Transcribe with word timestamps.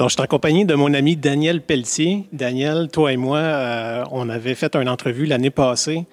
Alors, 0.00 0.08
je 0.08 0.14
suis 0.14 0.22
en 0.22 0.26
compagnie 0.26 0.64
de 0.64 0.74
mon 0.74 0.94
ami 0.94 1.14
Daniel 1.14 1.60
Pelletier. 1.60 2.26
Daniel, 2.32 2.88
toi 2.90 3.12
et 3.12 3.18
moi, 3.18 3.36
euh, 3.36 4.02
on 4.10 4.30
avait 4.30 4.54
fait 4.54 4.74
une 4.74 4.88
entrevue 4.88 5.26
l'année 5.26 5.50
passée 5.50 6.06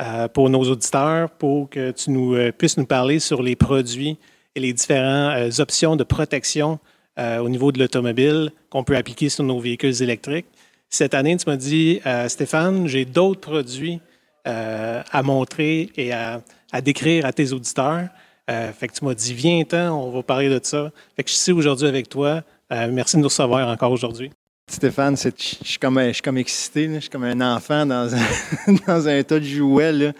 euh, 0.00 0.28
pour 0.28 0.48
nos 0.48 0.62
auditeurs 0.62 1.28
pour 1.28 1.68
que 1.68 1.90
tu 1.90 2.10
nous, 2.10 2.34
euh, 2.34 2.52
puisses 2.52 2.78
nous 2.78 2.86
parler 2.86 3.18
sur 3.18 3.42
les 3.42 3.54
produits 3.54 4.16
et 4.54 4.60
les 4.60 4.72
différentes 4.72 5.60
options 5.60 5.94
de 5.94 6.04
protection 6.04 6.78
au 7.18 7.48
niveau 7.50 7.70
de 7.70 7.78
l'automobile 7.78 8.50
qu'on 8.70 8.82
peut 8.82 8.96
appliquer 8.96 9.28
sur 9.28 9.44
nos 9.44 9.60
véhicules 9.60 10.02
électriques. 10.02 10.46
Cette 10.88 11.12
année, 11.12 11.36
tu 11.36 11.44
m'as 11.46 11.56
dit, 11.56 12.00
Stéphane, 12.28 12.88
j'ai 12.88 13.04
d'autres 13.04 13.40
produits 13.40 14.00
à 14.46 15.22
montrer 15.22 15.90
et 15.96 16.14
à, 16.14 16.40
décrire 16.82 17.26
à 17.26 17.32
tes 17.34 17.52
auditeurs. 17.52 18.08
Fait 18.48 18.88
que 18.88 18.94
tu 18.94 19.04
m'as 19.04 19.14
dit, 19.14 19.34
viens-t'en, 19.34 19.90
on 19.90 20.10
va 20.10 20.22
parler 20.22 20.48
de 20.48 20.58
ça. 20.62 20.90
Fait 21.14 21.24
que 21.24 21.30
je 21.30 21.36
suis 21.36 21.52
aujourd'hui 21.52 21.86
avec 21.86 22.08
toi. 22.08 22.42
Euh, 22.74 22.88
merci 22.90 23.16
de 23.16 23.20
nous 23.20 23.28
recevoir 23.28 23.68
encore 23.68 23.92
aujourd'hui. 23.92 24.32
Stéphane, 24.66 25.16
je 25.16 25.30
suis 25.36 25.78
comme, 25.78 26.00
comme 26.24 26.38
excité, 26.38 26.90
je 26.94 27.00
suis 27.00 27.08
comme 27.10 27.22
un 27.22 27.54
enfant 27.54 27.86
dans 27.86 28.12
un, 28.12 29.22
tas 29.22 29.38
de 29.38 29.44
jouets. 29.44 30.12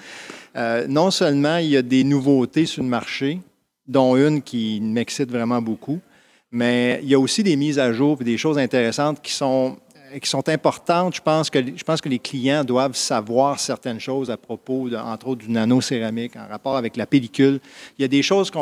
Euh, 0.54 0.86
non 0.86 1.10
seulement 1.10 1.56
il 1.56 1.70
y 1.70 1.76
a 1.76 1.82
des 1.82 2.04
nouveautés 2.04 2.66
sur 2.66 2.84
le 2.84 2.88
marché, 2.88 3.40
dont 3.88 4.16
une 4.16 4.40
qui 4.40 4.80
m'excite 4.80 5.32
vraiment 5.32 5.60
beaucoup, 5.60 5.98
mais 6.52 7.00
il 7.02 7.08
y 7.08 7.14
a 7.14 7.18
aussi 7.18 7.42
des 7.42 7.56
mises 7.56 7.80
à 7.80 7.92
jour 7.92 8.18
et 8.20 8.24
des 8.24 8.38
choses 8.38 8.58
intéressantes 8.58 9.20
qui 9.20 9.32
sont 9.32 9.76
sont 10.22 10.48
importantes. 10.48 11.16
Je 11.16 11.20
pense 11.20 11.50
que 12.00 12.08
les 12.08 12.20
clients 12.20 12.62
doivent 12.62 12.94
savoir 12.94 13.58
certaines 13.58 13.98
choses 13.98 14.30
à 14.30 14.36
propos, 14.36 14.88
entre 14.94 15.26
autres, 15.26 15.44
du 15.44 15.50
nano-céramique 15.50 16.36
en 16.36 16.46
rapport 16.46 16.76
avec 16.76 16.96
la 16.96 17.04
pellicule. 17.04 17.58
Il 17.98 18.02
y 18.02 18.04
a 18.04 18.08
des 18.08 18.22
choses, 18.22 18.52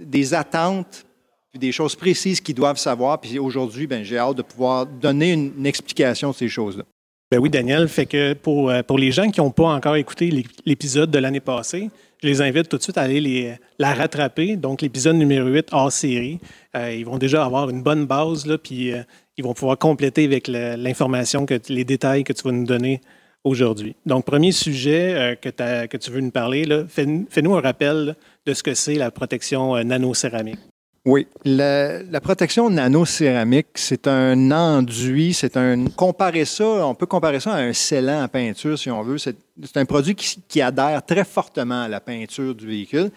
des 0.00 0.32
attentes, 0.32 1.04
puis 1.52 1.60
des 1.60 1.72
choses 1.72 1.94
précises 1.94 2.40
qu'ils 2.40 2.54
doivent 2.54 2.78
savoir. 2.78 3.20
Puis 3.20 3.38
aujourd'hui, 3.38 3.86
ben, 3.86 4.02
j'ai 4.02 4.16
hâte 4.16 4.38
de 4.38 4.42
pouvoir 4.42 4.86
donner 4.86 5.32
une, 5.32 5.66
explication 5.66 6.30
de 6.30 6.34
ces 6.34 6.48
choses-là. 6.48 6.84
Ben 7.30 7.38
oui, 7.38 7.50
Daniel. 7.50 7.88
Fait 7.88 8.06
que 8.06 8.32
pour, 8.32 8.70
euh, 8.70 8.82
pour 8.82 8.98
les 8.98 9.12
gens 9.12 9.30
qui 9.30 9.40
n'ont 9.40 9.50
pas 9.50 9.68
encore 9.68 9.96
écouté 9.96 10.44
l'épisode 10.64 11.10
de 11.10 11.18
l'année 11.18 11.40
passée, 11.40 11.90
je 12.22 12.26
les 12.26 12.40
invite 12.40 12.68
tout 12.68 12.78
de 12.78 12.82
suite 12.82 12.98
à 12.98 13.02
aller 13.02 13.54
la 13.78 13.94
rattraper. 13.94 14.56
Donc, 14.56 14.80
l'épisode 14.80 15.16
numéro 15.16 15.46
8 15.48 15.68
hors 15.72 15.92
série. 15.92 16.40
Euh, 16.74 16.92
ils 16.92 17.04
vont 17.04 17.18
déjà 17.18 17.44
avoir 17.44 17.68
une 17.68 17.82
bonne 17.82 18.06
base, 18.06 18.46
là, 18.46 18.56
puis 18.56 18.92
euh, 18.92 19.02
ils 19.36 19.44
vont 19.44 19.54
pouvoir 19.54 19.76
compléter 19.76 20.24
avec 20.24 20.48
l'information, 20.48 21.46
les 21.68 21.84
détails 21.84 22.24
que 22.24 22.32
tu 22.32 22.42
vas 22.44 22.52
nous 22.52 22.66
donner 22.66 23.00
aujourd'hui. 23.44 23.94
Donc, 24.06 24.24
premier 24.24 24.52
sujet 24.52 25.38
que, 25.40 25.96
tu 25.96 26.10
veux 26.10 26.20
nous 26.20 26.30
parler, 26.30 26.64
fais-nous 26.88 27.54
un 27.54 27.60
rappel 27.60 28.14
de 28.46 28.54
ce 28.54 28.62
que 28.62 28.74
c'est 28.74 28.94
la 28.94 29.10
protection 29.10 29.82
nanocéramique. 29.82 30.60
Oui, 31.04 31.26
la, 31.44 32.20
protection 32.20 32.70
nanocéramique, 32.70 33.66
c'est 33.74 34.06
un 34.06 34.52
enduit, 34.52 35.34
c'est 35.34 35.56
un. 35.56 35.86
Comparer 35.86 36.44
ça, 36.44 36.64
on 36.86 36.94
peut 36.94 37.06
comparer 37.06 37.40
ça 37.40 37.54
à 37.54 37.58
un 37.58 37.72
scellant 37.72 38.22
à 38.22 38.28
peinture, 38.28 38.78
si 38.78 38.88
on 38.88 39.02
veut. 39.02 39.18
C'est 39.18 39.36
un 39.74 39.84
produit 39.84 40.14
qui, 40.14 40.62
adhère 40.62 41.04
très 41.04 41.24
fortement 41.24 41.82
à 41.82 41.88
la 41.88 41.98
peinture 41.98 42.54
du 42.54 42.68
véhicule. 42.68 43.10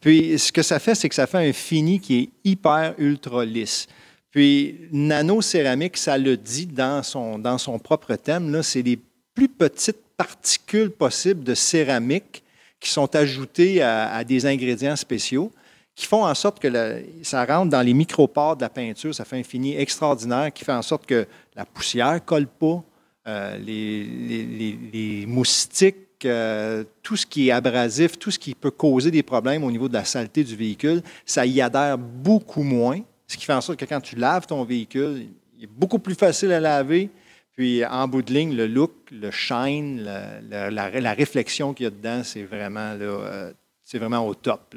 Puis, 0.00 0.38
ce 0.38 0.52
que 0.52 0.62
ça 0.62 0.78
fait, 0.78 0.94
c'est 0.94 1.08
que 1.08 1.16
ça 1.16 1.26
fait 1.26 1.48
un 1.48 1.52
fini 1.52 1.98
qui 1.98 2.18
est 2.20 2.28
hyper 2.44 2.94
ultra 2.98 3.44
lisse. 3.44 3.88
Puis, 4.30 4.76
nanocéramique, 4.92 5.96
ça 5.96 6.16
le 6.16 6.36
dit 6.36 6.66
dans 6.66 7.02
son, 7.02 7.40
dans 7.40 7.58
son 7.58 7.80
propre 7.80 8.14
thème, 8.14 8.62
c'est 8.62 8.82
les 8.82 9.00
plus 9.34 9.48
petites 9.48 10.02
particules 10.16 10.90
possibles 10.90 11.42
de 11.42 11.54
céramique 11.54 12.44
qui 12.78 12.90
sont 12.90 13.14
ajoutées 13.16 13.82
à, 13.82 14.22
des 14.22 14.46
ingrédients 14.46 14.96
spéciaux 14.96 15.50
qui 15.94 16.06
font 16.06 16.24
en 16.24 16.34
sorte 16.34 16.58
que 16.58 17.04
ça 17.22 17.44
rentre 17.44 17.70
dans 17.70 17.82
les 17.82 17.94
micropores 17.94 18.56
de 18.56 18.62
la 18.62 18.70
peinture. 18.70 19.14
Ça 19.14 19.24
fait 19.24 19.38
un 19.38 19.42
fini 19.42 19.76
extraordinaire 19.76 20.52
qui 20.52 20.64
fait 20.64 20.72
en 20.72 20.82
sorte 20.82 21.06
que 21.06 21.26
la 21.54 21.64
poussière 21.66 22.14
ne 22.14 22.18
colle 22.18 22.46
pas, 22.46 22.82
euh, 23.28 23.58
les, 23.58 25.24
moustiques, 25.26 26.24
euh, 26.24 26.84
tout 27.02 27.16
ce 27.16 27.26
qui 27.26 27.48
est 27.48 27.52
abrasif, 27.52 28.18
tout 28.18 28.30
ce 28.30 28.38
qui 28.38 28.54
peut 28.54 28.70
causer 28.70 29.10
des 29.10 29.22
problèmes 29.22 29.64
au 29.64 29.70
niveau 29.70 29.88
de 29.88 29.94
la 29.94 30.04
saleté 30.04 30.44
du 30.44 30.56
véhicule, 30.56 31.02
ça 31.26 31.44
y 31.44 31.60
adhère 31.60 31.98
beaucoup 31.98 32.62
moins. 32.62 33.00
Ce 33.26 33.36
qui 33.36 33.44
fait 33.44 33.52
en 33.52 33.60
sorte 33.60 33.78
que 33.78 33.84
quand 33.84 34.00
tu 34.00 34.16
laves 34.16 34.46
ton 34.46 34.64
véhicule, 34.64 35.28
il 35.58 35.64
est 35.64 35.70
beaucoup 35.70 35.98
plus 35.98 36.14
facile 36.14 36.52
à 36.52 36.60
laver. 36.60 37.10
Puis 37.54 37.84
en 37.84 38.08
bout 38.08 38.22
de 38.22 38.32
ligne, 38.32 38.56
le 38.56 38.66
look, 38.66 38.92
le 39.10 39.30
shine, 39.30 40.02
la, 40.50 41.12
réflexion 41.12 41.74
qu'il 41.74 41.84
y 41.84 41.86
a 41.86 41.90
dedans, 41.90 42.22
c'est 42.24 42.44
vraiment, 42.44 42.96
euh, 42.98 43.52
c'est 43.92 43.98
vraiment 43.98 44.26
au 44.26 44.34
top. 44.34 44.74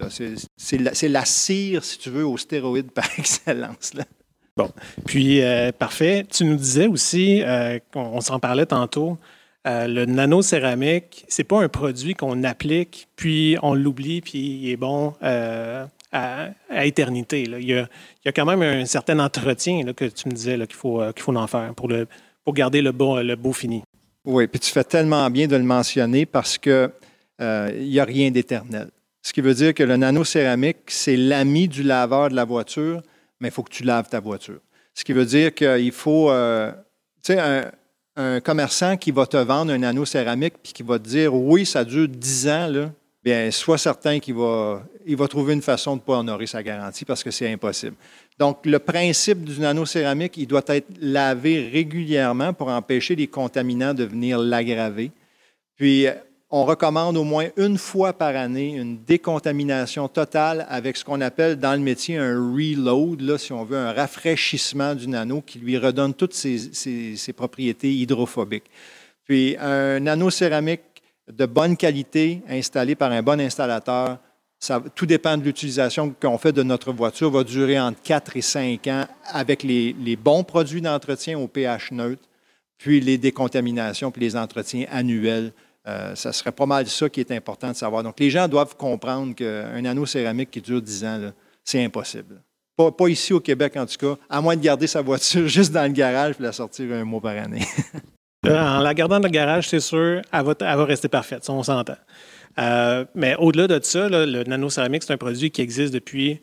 C'est, 0.58 1.08
la, 1.08 1.24
cire, 1.24 1.86
si 1.86 1.98
tu 1.98 2.10
veux, 2.10 2.26
aux 2.26 2.38
stéroïdes 2.38 2.92
par 2.92 3.06
excellence. 3.18 3.94
Bon. 4.58 4.70
Puis, 5.06 5.42
euh, 5.42 5.72
parfait. 5.72 6.26
Tu 6.30 6.44
nous 6.44 6.58
disais 6.58 6.88
aussi, 6.88 7.42
euh, 7.42 7.80
on, 7.96 8.20
s'en 8.20 8.40
parlait 8.40 8.66
tantôt, 8.66 9.18
le 9.64 10.04
nanocéramique, 10.04 11.24
c'est 11.30 11.46
pas 11.46 11.64
un 11.64 11.70
produit 11.70 12.14
qu'on 12.14 12.44
applique, 12.44 13.08
puis 13.16 13.56
on 13.64 13.74
l'oublie, 13.74 14.20
puis 14.20 14.38
il 14.38 14.70
est 14.70 14.76
bon 14.76 15.14
à, 15.22 16.50
éternité. 16.84 17.44
Il, 17.44 17.64
y 17.64 17.74
a, 17.74 18.32
quand 18.34 18.46
même 18.46 18.62
un 18.62 18.86
certain 18.86 19.20
entretien 19.20 19.94
que 19.94 20.04
tu 20.04 20.28
me 20.28 20.34
disais 20.34 20.58
qu'il 20.58 20.76
faut, 20.76 21.02
euh, 21.02 21.14
qu'il 21.14 21.24
faut 21.24 21.34
en 21.34 21.48
faire 21.48 21.74
pour, 21.74 21.88
le, 21.88 22.06
pour 22.44 22.54
garder 22.54 22.82
le 22.82 22.92
beau, 22.92 23.22
le 23.22 23.36
beau 23.38 23.54
fini. 23.54 23.82
Oui, 24.26 24.48
puis 24.48 24.60
tu 24.60 24.72
fais 24.72 24.84
tellement 24.84 25.30
bien 25.30 25.48
de 25.48 25.56
le 25.56 25.64
mentionner 25.64 26.26
parce 26.26 26.58
qu'il 26.58 26.92
euh, 27.40 27.72
n'y 27.72 27.98
a 27.98 28.04
rien 28.04 28.30
d'éternel. 28.30 28.90
Ce 29.26 29.34
qui 29.34 29.42
veut 29.42 29.56
dire 29.56 29.74
que 29.74 29.82
le 29.82 29.98
nanocéramique, 29.98 30.82
c'est 30.86 31.18
l'ami 31.18 31.68
du 31.68 31.82
laveur 31.82 32.30
de 32.30 32.36
la 32.36 32.46
voiture, 32.46 33.02
mais 33.40 33.48
il 33.48 33.52
faut 33.52 33.64
que 33.64 33.72
tu 33.72 33.82
laves 33.82 34.08
ta 34.08 34.20
voiture. 34.20 34.60
Ce 34.94 35.04
qui 35.04 35.14
veut 35.14 35.26
dire 35.26 35.52
qu'il 35.52 35.92
faut, 35.92 36.30
euh, 36.30 36.72
tu 37.24 37.34
sais, 37.34 37.72
un, 38.16 38.40
commerçant 38.40 38.98
qui 38.98 39.10
va 39.10 39.26
te 39.26 39.36
vendre 39.36 39.72
un 39.74 39.80
nanocéramique 39.80 40.54
puis 40.62 40.74
qui 40.74 40.84
va 40.84 41.00
te 41.00 41.10
dire, 41.10 41.34
oui, 41.34 41.66
ça 41.66 41.84
dure 41.84 42.08
10 42.08 42.48
ans, 42.50 42.68
là, 42.68 42.92
bien, 43.24 43.50
sois 43.50 43.80
certain 43.80 44.20
qu'il 44.20 44.36
va, 44.36 44.84
trouver 45.28 45.56
une 45.56 45.64
façon 45.64 45.96
de 45.96 46.02
ne 46.02 46.06
pas 46.06 46.20
honorer 46.20 46.46
sa 46.46 46.62
garantie 46.62 47.04
parce 47.04 47.24
que 47.24 47.32
c'est 47.32 47.52
impossible. 47.52 47.96
Donc, 48.38 48.64
le 48.64 48.78
principe 48.78 49.44
du 49.44 49.60
nanocéramique, 49.60 50.38
il 50.38 50.46
doit 50.46 50.62
être 50.68 50.88
lavé 51.02 51.68
régulièrement 51.74 52.54
pour 52.54 52.68
empêcher 52.68 53.16
les 53.16 53.26
contaminants 53.26 53.96
de 53.96 54.04
venir 54.04 54.38
l'aggraver. 54.38 55.10
Puis, 55.78 56.06
on 56.50 56.64
recommande 56.64 57.18
au 57.18 57.24
moins 57.24 57.48
une 57.58 57.78
fois 57.78 58.14
par 58.14 58.36
année 58.36 58.76
une 58.76 59.04
décontamination 59.04 60.08
totale 60.08 60.66
avec 60.70 60.96
ce 60.96 61.04
qu'on 61.04 61.22
appelle 61.22 61.58
dans 61.58 61.74
le 61.74 61.80
métier 61.80 62.18
un 62.18 62.36
reload, 62.36 63.22
là, 63.22 63.38
si 63.38 63.52
on 63.52 63.64
veut, 63.64 63.78
un 63.78 63.92
rafraîchissement 63.92 64.94
du 64.94 65.08
nano 65.08 65.42
qui 65.42 65.60
lui 65.60 65.78
redonne 65.78 66.14
toutes 66.14 66.34
ses, 66.34 67.34
propriétés 67.36 67.92
hydrophobiques. 67.92 68.70
Puis, 69.24 69.58
un 69.60 70.00
nanocéramique 70.00 70.82
de 71.32 71.46
bonne 71.46 71.76
qualité 71.76 72.42
installé 72.48 72.96
par 72.96 73.12
un 73.12 73.24
bon 73.24 73.40
installateur. 73.40 74.20
Ça, 74.60 74.82
tout 74.94 75.06
dépend 75.06 75.38
de 75.38 75.44
l'utilisation 75.44 76.14
qu'on 76.22 76.38
fait 76.38 76.52
de 76.52 76.64
notre 76.64 76.94
voiture, 76.94 77.32
va 77.32 77.44
durer 77.44 77.80
entre 77.80 78.02
4 78.04 78.38
et 78.38 78.42
5 78.42 78.88
ans 78.88 79.06
avec 79.32 79.64
les, 79.64 80.16
bons 80.16 80.44
produits 80.44 80.82
d'entretien 80.82 81.38
au 81.40 81.48
pH 81.48 81.92
neutre, 81.92 82.22
puis 82.78 83.00
les 83.00 83.18
décontaminations, 83.18 84.12
puis 84.12 84.22
les 84.22 84.36
entretiens 84.36 84.86
annuels. 84.92 85.52
Euh, 85.88 86.16
ça 86.16 86.34
serait 86.34 86.52
pas 86.52 86.66
mal 86.66 86.88
ça 86.88 87.10
qui 87.10 87.20
est 87.20 87.32
important 87.32 87.70
de 87.70 87.76
savoir. 87.76 88.04
Donc, 88.04 88.20
les 88.20 88.30
gens 88.30 88.48
doivent 88.48 88.76
comprendre 88.76 89.36
qu'un 89.36 89.86
anneau 89.86 90.06
céramique 90.06 90.52
qui 90.52 90.62
dure 90.62 90.82
10 90.82 91.06
ans, 91.06 91.32
c'est 91.64 91.84
impossible. 91.84 92.42
Pas, 92.76 93.08
ici 93.08 93.32
au 93.32 93.40
Québec, 93.40 93.78
en 93.78 93.86
tout 93.86 93.98
cas, 93.98 94.22
à 94.30 94.42
moins 94.42 94.56
de 94.56 94.62
garder 94.62 94.88
sa 94.88 95.02
voiture 95.02 95.48
juste 95.48 95.72
dans 95.72 95.84
le 95.84 95.94
garage 95.94 96.36
et 96.40 96.44
la 96.44 96.52
sortir 96.52 96.92
un 96.94 97.04
mois 97.04 97.22
par 97.22 97.38
année. 97.38 97.66
Euh, 98.46 98.62
en 98.62 98.78
la 98.78 98.94
gardant 98.94 99.20
dans 99.20 99.28
le 99.28 99.32
garage, 99.32 99.70
c'est 99.70 99.80
sûr, 99.80 100.22
elle 100.32 100.44
va, 100.44 100.86
rester 100.86 101.08
parfaite, 101.08 101.44
ça, 101.44 101.52
on 101.52 101.64
s'entend. 101.64 101.96
Euh, 102.60 103.04
mais 103.16 103.36
au-delà 103.40 103.66
de 103.68 103.84
ça, 103.84 104.08
le 104.08 104.44
nanocéramique, 104.44 105.02
c'est 105.02 105.14
un 105.14 105.18
produit 105.18 105.50
qui 105.50 105.64
existe 105.64 105.92
depuis 105.92 106.42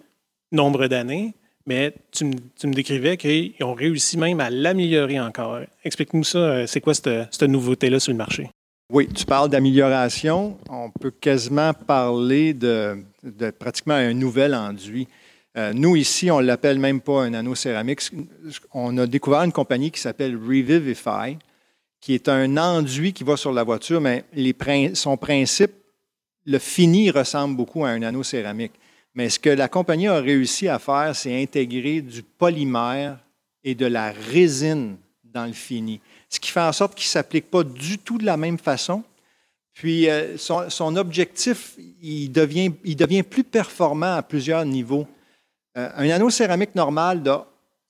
nombre 0.50 0.88
d'années, 0.88 1.32
mais 1.66 1.94
tu, 2.10 2.24
me 2.24 2.72
décrivais 2.72 3.16
qu'ils 3.16 3.54
ont 3.62 3.74
réussi 3.74 4.18
même 4.18 4.40
à 4.40 4.50
l'améliorer 4.50 5.20
encore. 5.20 5.60
Explique-nous 5.84 6.24
ça, 6.24 6.66
c'est 6.66 6.80
quoi 6.80 6.94
cette, 6.94 7.42
nouveauté-là 7.42 8.00
sur 8.00 8.12
le 8.12 8.18
marché? 8.18 8.50
Oui, 8.94 9.08
tu 9.08 9.24
parles 9.24 9.48
d'amélioration. 9.48 10.58
On 10.68 10.90
peut 10.90 11.10
quasiment 11.10 11.72
parler 11.72 12.52
de, 12.52 13.02
pratiquement 13.58 13.94
un 13.94 14.12
nouvel 14.12 14.54
enduit. 14.54 15.08
nous, 15.72 15.96
ici, 15.96 16.30
on 16.30 16.42
ne 16.42 16.46
l'appelle 16.46 16.78
même 16.78 17.00
pas 17.00 17.22
un 17.22 17.30
nanocéramique. 17.30 18.02
On 18.74 18.98
a 18.98 19.06
découvert 19.06 19.44
une 19.44 19.52
compagnie 19.52 19.90
qui 19.90 19.98
s'appelle 19.98 20.36
Revivify, 20.36 21.38
qui 22.02 22.12
est 22.12 22.28
un 22.28 22.58
enduit 22.58 23.14
qui 23.14 23.24
va 23.24 23.38
sur 23.38 23.50
la 23.50 23.62
voiture, 23.62 24.02
mais 24.02 24.26
son 24.92 25.16
principe, 25.16 25.72
le 26.44 26.58
fini 26.58 27.10
ressemble 27.10 27.56
beaucoup 27.56 27.86
à 27.86 27.88
un 27.88 28.02
anneau 28.02 28.22
céramique. 28.22 28.72
Mais 29.14 29.30
ce 29.30 29.38
que 29.38 29.48
la 29.48 29.68
compagnie 29.68 30.08
a 30.08 30.20
réussi 30.20 30.68
à 30.68 30.78
faire, 30.78 31.16
c'est 31.16 31.42
intégrer 31.42 32.02
du 32.02 32.22
polymère 32.22 33.18
et 33.64 33.74
de 33.74 33.86
la 33.86 34.12
résine 34.12 34.98
dans 35.24 35.46
le 35.46 35.54
fini, 35.54 35.98
ce 36.32 36.40
qui 36.40 36.50
fait 36.50 36.60
en 36.60 36.72
sorte 36.72 36.94
qu'il 36.94 37.04
ne 37.04 37.10
s'applique 37.10 37.50
pas 37.50 37.62
du 37.62 37.98
tout 37.98 38.16
de 38.16 38.24
la 38.24 38.38
même 38.38 38.56
façon. 38.56 39.02
Puis 39.74 40.08
euh, 40.08 40.38
son, 40.38 40.96
objectif, 40.96 41.76
il 42.00 42.30
devient, 42.30 42.72
il 42.84 42.96
devient 42.96 43.22
plus 43.22 43.44
performant 43.44 44.14
à 44.14 44.22
plusieurs 44.22 44.64
niveaux. 44.64 45.06
Euh, 45.76 45.90
un 45.94 46.08
anneau 46.08 46.30
céramique 46.30 46.74
normal 46.74 47.22
de 47.22 47.32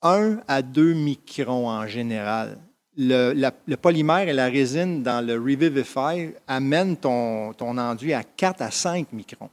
1 0.01 0.39
à 0.45 0.61
2 0.61 0.93
microns 0.93 1.69
en 1.69 1.87
général. 1.87 2.57
Le, 2.97 3.75
polymère 3.77 4.27
et 4.27 4.33
la 4.33 4.49
résine 4.49 5.01
dans 5.01 5.25
le 5.25 5.35
Revivify 5.35 6.33
amènent 6.45 6.97
ton, 6.97 7.53
ton 7.53 7.77
enduit 7.77 8.13
à 8.13 8.23
4 8.23 8.61
à 8.61 8.71
5 8.71 9.13
microns. 9.13 9.49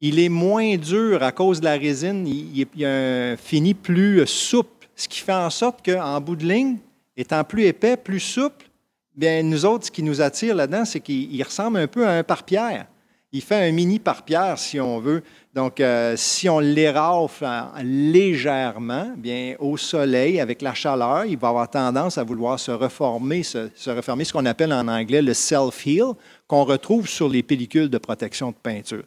Il 0.00 0.18
est 0.18 0.30
moins 0.30 0.76
dur 0.76 1.22
à 1.22 1.32
cause 1.32 1.60
de 1.60 1.66
la 1.66 1.76
résine, 1.76 2.26
il, 2.26 2.66
il 2.74 2.80
y 2.80 2.84
a 2.86 3.32
un 3.32 3.36
fini 3.36 3.74
plus 3.74 4.26
souple, 4.26 4.88
ce 4.96 5.06
qui 5.06 5.20
fait 5.20 5.34
en 5.34 5.50
sorte 5.50 5.84
qu'en 5.84 6.20
bout 6.20 6.36
de 6.36 6.46
ligne, 6.46 6.78
étant 7.16 7.44
plus 7.44 7.64
épais, 7.64 7.96
plus 7.96 8.20
souple, 8.20 8.66
bien, 9.14 9.42
nous 9.42 9.64
autres, 9.64 9.86
ce 9.86 9.90
qui 9.90 10.02
nous 10.02 10.20
attire 10.20 10.54
là-dedans, 10.54 10.84
c'est 10.84 11.00
qu'il 11.00 11.42
ressemble 11.42 11.78
un 11.78 11.86
peu 11.86 12.06
à 12.06 12.12
un 12.12 12.22
pare-pierre. 12.22 12.86
Il 13.32 13.42
fait 13.42 13.68
un 13.68 13.72
mini 13.72 13.98
pare-pierre, 13.98 14.58
si 14.58 14.78
on 14.78 15.00
veut. 15.00 15.22
Donc, 15.52 15.80
euh, 15.80 16.14
si 16.16 16.48
on 16.48 16.60
l'érafle 16.60 17.46
légèrement, 17.82 19.12
bien, 19.16 19.56
au 19.58 19.76
soleil, 19.76 20.40
avec 20.40 20.62
la 20.62 20.74
chaleur, 20.74 21.24
il 21.24 21.36
va 21.36 21.48
avoir 21.48 21.68
tendance 21.68 22.18
à 22.18 22.24
vouloir 22.24 22.58
se 22.60 22.70
reformer, 22.70 23.42
se, 23.42 23.68
se 23.74 23.90
refermer, 23.90 24.24
ce 24.24 24.32
qu'on 24.32 24.46
appelle 24.46 24.72
en 24.72 24.86
anglais 24.86 25.22
le 25.22 25.34
self-heal, 25.34 26.12
qu'on 26.46 26.64
retrouve 26.64 27.08
sur 27.08 27.28
les 27.28 27.42
pellicules 27.42 27.90
de 27.90 27.98
protection 27.98 28.50
de 28.50 28.56
peinture. 28.62 29.02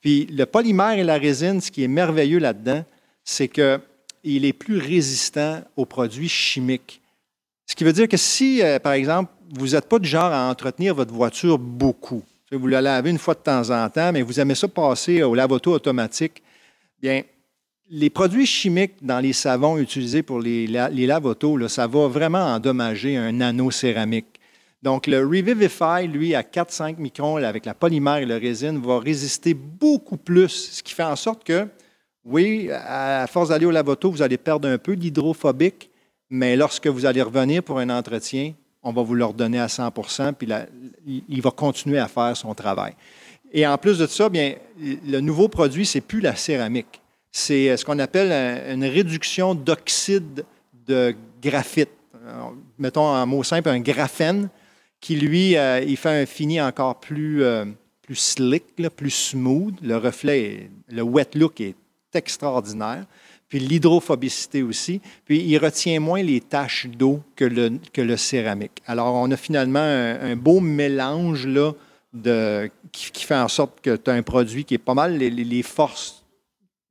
Puis, 0.00 0.26
le 0.26 0.46
polymère 0.46 0.92
et 0.92 1.04
la 1.04 1.18
résine, 1.18 1.60
ce 1.60 1.70
qui 1.70 1.84
est 1.84 1.88
merveilleux 1.88 2.38
là-dedans, 2.38 2.84
c'est 3.22 3.48
qu'il 3.48 4.44
est 4.44 4.52
plus 4.54 4.78
résistant 4.78 5.60
aux 5.76 5.84
produits 5.84 6.28
chimiques. 6.28 7.02
Ce 7.68 7.76
qui 7.76 7.84
veut 7.84 7.92
dire 7.92 8.08
que 8.08 8.16
si, 8.16 8.62
euh, 8.62 8.78
par 8.78 8.94
exemple, 8.94 9.30
vous 9.54 9.68
n'êtes 9.68 9.88
pas 9.88 9.98
du 9.98 10.08
genre 10.08 10.32
à 10.32 10.48
entretenir 10.48 10.94
votre 10.94 11.12
voiture 11.12 11.58
beaucoup, 11.58 12.22
vous 12.50 12.66
la 12.66 12.80
lavez 12.80 13.10
une 13.10 13.18
fois 13.18 13.34
de 13.34 13.40
temps 13.40 13.68
en 13.68 13.90
temps, 13.90 14.10
mais 14.10 14.22
vous 14.22 14.40
aimez 14.40 14.54
ça 14.54 14.68
passer 14.68 15.22
au 15.22 15.34
lave-auto 15.34 15.72
automatique, 15.74 16.42
bien, 17.02 17.22
les 17.90 18.08
produits 18.08 18.46
chimiques 18.46 18.94
dans 19.02 19.20
les 19.20 19.34
savons 19.34 19.76
utilisés 19.76 20.22
pour 20.22 20.40
les, 20.40 20.66
les 20.66 21.06
lave-autos, 21.06 21.68
ça 21.68 21.86
va 21.86 22.08
vraiment 22.08 22.54
endommager 22.54 23.18
un 23.18 23.32
nano 23.32 23.70
céramique. 23.70 24.40
Donc, 24.82 25.06
le 25.06 25.18
Revivify, 25.18 26.06
lui, 26.06 26.34
à 26.34 26.42
4-5 26.42 26.96
microns, 26.98 27.36
avec 27.36 27.66
la 27.66 27.74
polymère 27.74 28.16
et 28.16 28.26
la 28.26 28.38
résine, 28.38 28.78
va 28.78 28.98
résister 28.98 29.52
beaucoup 29.52 30.16
plus, 30.16 30.70
ce 30.72 30.82
qui 30.82 30.94
fait 30.94 31.02
en 31.02 31.16
sorte 31.16 31.44
que, 31.44 31.66
oui, 32.24 32.70
à 32.72 33.26
force 33.26 33.50
d'aller 33.50 33.66
au 33.66 33.70
lave-auto, 33.70 34.10
vous 34.10 34.22
allez 34.22 34.38
perdre 34.38 34.68
un 34.68 34.78
peu 34.78 34.96
d'hydrophobique, 34.96 35.87
mais 36.30 36.56
lorsque 36.56 36.86
vous 36.86 37.06
allez 37.06 37.22
revenir 37.22 37.62
pour 37.62 37.78
un 37.78 37.90
entretien, 37.90 38.52
on 38.82 38.92
va 38.92 39.02
vous 39.02 39.14
le 39.14 39.24
redonner 39.24 39.58
à 39.58 39.66
100% 39.66 40.34
puis 40.34 40.48
il 41.28 41.42
va 41.42 41.50
continuer 41.50 41.98
à 41.98 42.08
faire 42.08 42.36
son 42.36 42.54
travail. 42.54 42.94
Et 43.52 43.66
en 43.66 43.78
plus 43.78 43.98
de 43.98 44.06
ça, 44.06 44.28
bien, 44.28 44.54
le 44.78 45.20
nouveau 45.20 45.48
produit, 45.48 45.86
c'est 45.86 46.00
plus 46.00 46.20
la 46.20 46.36
céramique. 46.36 47.00
C'est 47.32 47.76
ce 47.76 47.84
qu'on 47.84 47.98
appelle 47.98 48.32
une 48.72 48.84
réduction 48.84 49.54
d'oxyde 49.54 50.44
de 50.86 51.14
graphite. 51.42 51.90
mettons 52.78 53.06
en 53.06 53.26
mot 53.26 53.42
simple, 53.42 53.68
un 53.68 53.80
graphène 53.80 54.48
qui, 55.00 55.16
lui, 55.16 55.56
euh, 55.56 55.80
il 55.80 55.96
fait 55.96 56.22
un 56.22 56.26
fini 56.26 56.60
encore 56.60 56.98
plus, 56.98 57.42
euh, 57.42 57.64
plus 58.02 58.16
slick, 58.16 58.64
plus 58.96 59.10
smooth. 59.10 59.74
Le 59.82 59.96
reflet, 59.96 60.70
le 60.88 61.02
wet 61.02 61.30
look 61.34 61.60
est 61.60 61.76
extraordinaire 62.14 63.06
puis 63.48 63.58
l'hydrophobicité 63.58 64.62
aussi. 64.62 65.00
Puis 65.24 65.40
il 65.40 65.58
retient 65.58 66.00
moins 66.00 66.22
les 66.22 66.40
taches 66.40 66.86
d'eau 66.86 67.22
que 67.34 67.44
le, 67.44 67.72
que 67.92 68.02
le 68.02 68.16
céramique. 68.16 68.82
Alors, 68.86 69.14
on 69.14 69.30
a 69.30 69.36
finalement 69.36 69.80
un, 69.80 70.36
beau 70.36 70.60
mélange 70.60 71.46
là, 71.46 71.72
de, 72.12 72.70
qui, 72.92 73.24
fait 73.24 73.36
en 73.36 73.48
sorte 73.48 73.80
que 73.80 73.96
tu 73.96 74.10
as 74.10 74.14
un 74.14 74.22
produit 74.22 74.64
qui 74.64 74.74
est 74.74 74.78
pas 74.78 74.94
mal 74.94 75.16
les, 75.16 75.62
forces. 75.62 76.24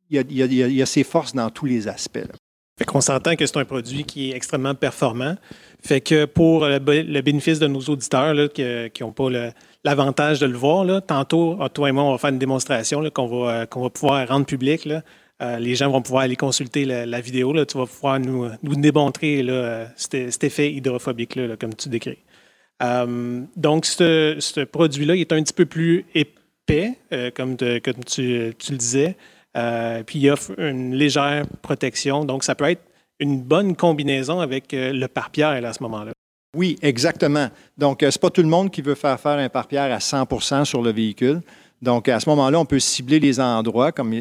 Il 0.10 0.18
y, 0.18 0.20
a, 0.20 0.46
il, 0.46 0.74
y 0.74 0.82
a, 0.82 0.86
ses 0.86 1.04
forces 1.04 1.34
dans 1.34 1.50
tous 1.50 1.66
les 1.66 1.88
aspects. 1.88 2.18
Là. 2.18 2.34
Fait 2.78 2.86
qu'on 2.86 3.02
s'entend 3.02 3.36
que 3.36 3.46
c'est 3.46 3.58
un 3.58 3.66
produit 3.66 4.04
qui 4.04 4.30
est 4.30 4.36
extrêmement 4.36 4.76
performant. 4.76 5.36
Fait 5.84 6.00
que 6.00 6.26
pour 6.26 6.66
le, 6.66 6.80
bénéfice 7.22 7.58
de 7.60 7.68
nos 7.68 7.80
auditeurs 7.82 8.36
là, 8.36 8.48
qui 8.48 9.04
n'ont 9.04 9.12
pas 9.12 9.30
l'avantage 9.84 10.40
de 10.40 10.46
le 10.46 10.58
voir, 10.58 10.86
là, 10.86 11.02
tantôt, 11.02 11.58
toi 11.74 11.90
et 11.90 11.92
moi, 11.92 12.04
on 12.04 12.12
va 12.12 12.18
faire 12.20 12.30
une 12.30 12.38
démonstration 12.38 13.04
qu'on 13.10 13.28
va, 13.28 13.66
qu'on 13.66 13.82
va 13.82 13.90
pouvoir 13.90 14.28
rendre 14.28 14.46
publique. 14.46 14.88
Euh, 15.42 15.60
les 15.60 15.76
gens 15.76 15.92
vont 15.92 16.02
pouvoir 16.02 16.24
aller 16.24 16.36
consulter 16.36 16.86
la, 16.86 17.22
vidéo. 17.22 17.54
Là. 17.54 17.66
Tu 17.66 17.78
vas 17.78 17.86
pouvoir 17.86 18.20
nous, 18.20 18.50
démontrer 18.64 19.44
là, 19.44 19.88
cet, 19.96 20.44
effet 20.44 20.74
hydrophobique 20.74 21.36
là, 21.36 21.56
comme 21.58 21.76
tu 21.76 21.90
décris. 21.90 22.18
Euh, 22.82 23.42
donc, 23.56 23.86
ce, 23.86 24.64
produit-là 24.64 25.16
est 25.16 25.32
un 25.32 25.42
petit 25.44 25.54
peu 25.54 25.66
plus 25.66 26.06
épais, 26.16 26.94
euh, 27.14 27.30
comme, 27.32 27.56
tu, 27.56 27.82
le 28.26 28.78
disais. 28.78 29.16
puis 30.06 30.20
il 30.20 30.30
offre 30.32 30.60
une 30.60 30.96
légère 30.96 31.46
protection. 31.62 32.26
Donc, 32.26 32.44
ça 32.44 32.56
peut 32.56 32.70
être 32.70 32.84
une 33.20 33.42
bonne 33.42 33.76
combinaison 33.76 34.40
avec 34.40 34.70
le 34.72 35.06
pare-pierre 35.08 35.64
à 35.64 35.74
ce 35.74 35.84
moment-là. 35.84 36.14
Oui, 36.56 36.78
exactement. 36.82 37.50
Donc, 37.78 38.00
ce 38.02 38.06
n'est 38.06 38.12
pas 38.20 38.30
tout 38.32 38.42
le 38.42 38.48
monde 38.48 38.72
qui 38.72 38.82
veut 38.82 38.96
faire 38.96 39.20
faire 39.20 39.38
un 39.38 39.50
pare-pierre 39.50 39.94
à 39.94 40.00
100% 40.00 40.66
sur 40.66 40.82
le 40.82 40.92
véhicule. 40.92 41.42
Donc, 41.82 42.10
à 42.10 42.20
ce 42.20 42.28
moment-là, 42.30 42.60
on 42.60 42.66
peut 42.66 42.80
cibler 42.80 43.20
les 43.20 43.40
endroits. 43.40 43.92
Comme 43.92 44.14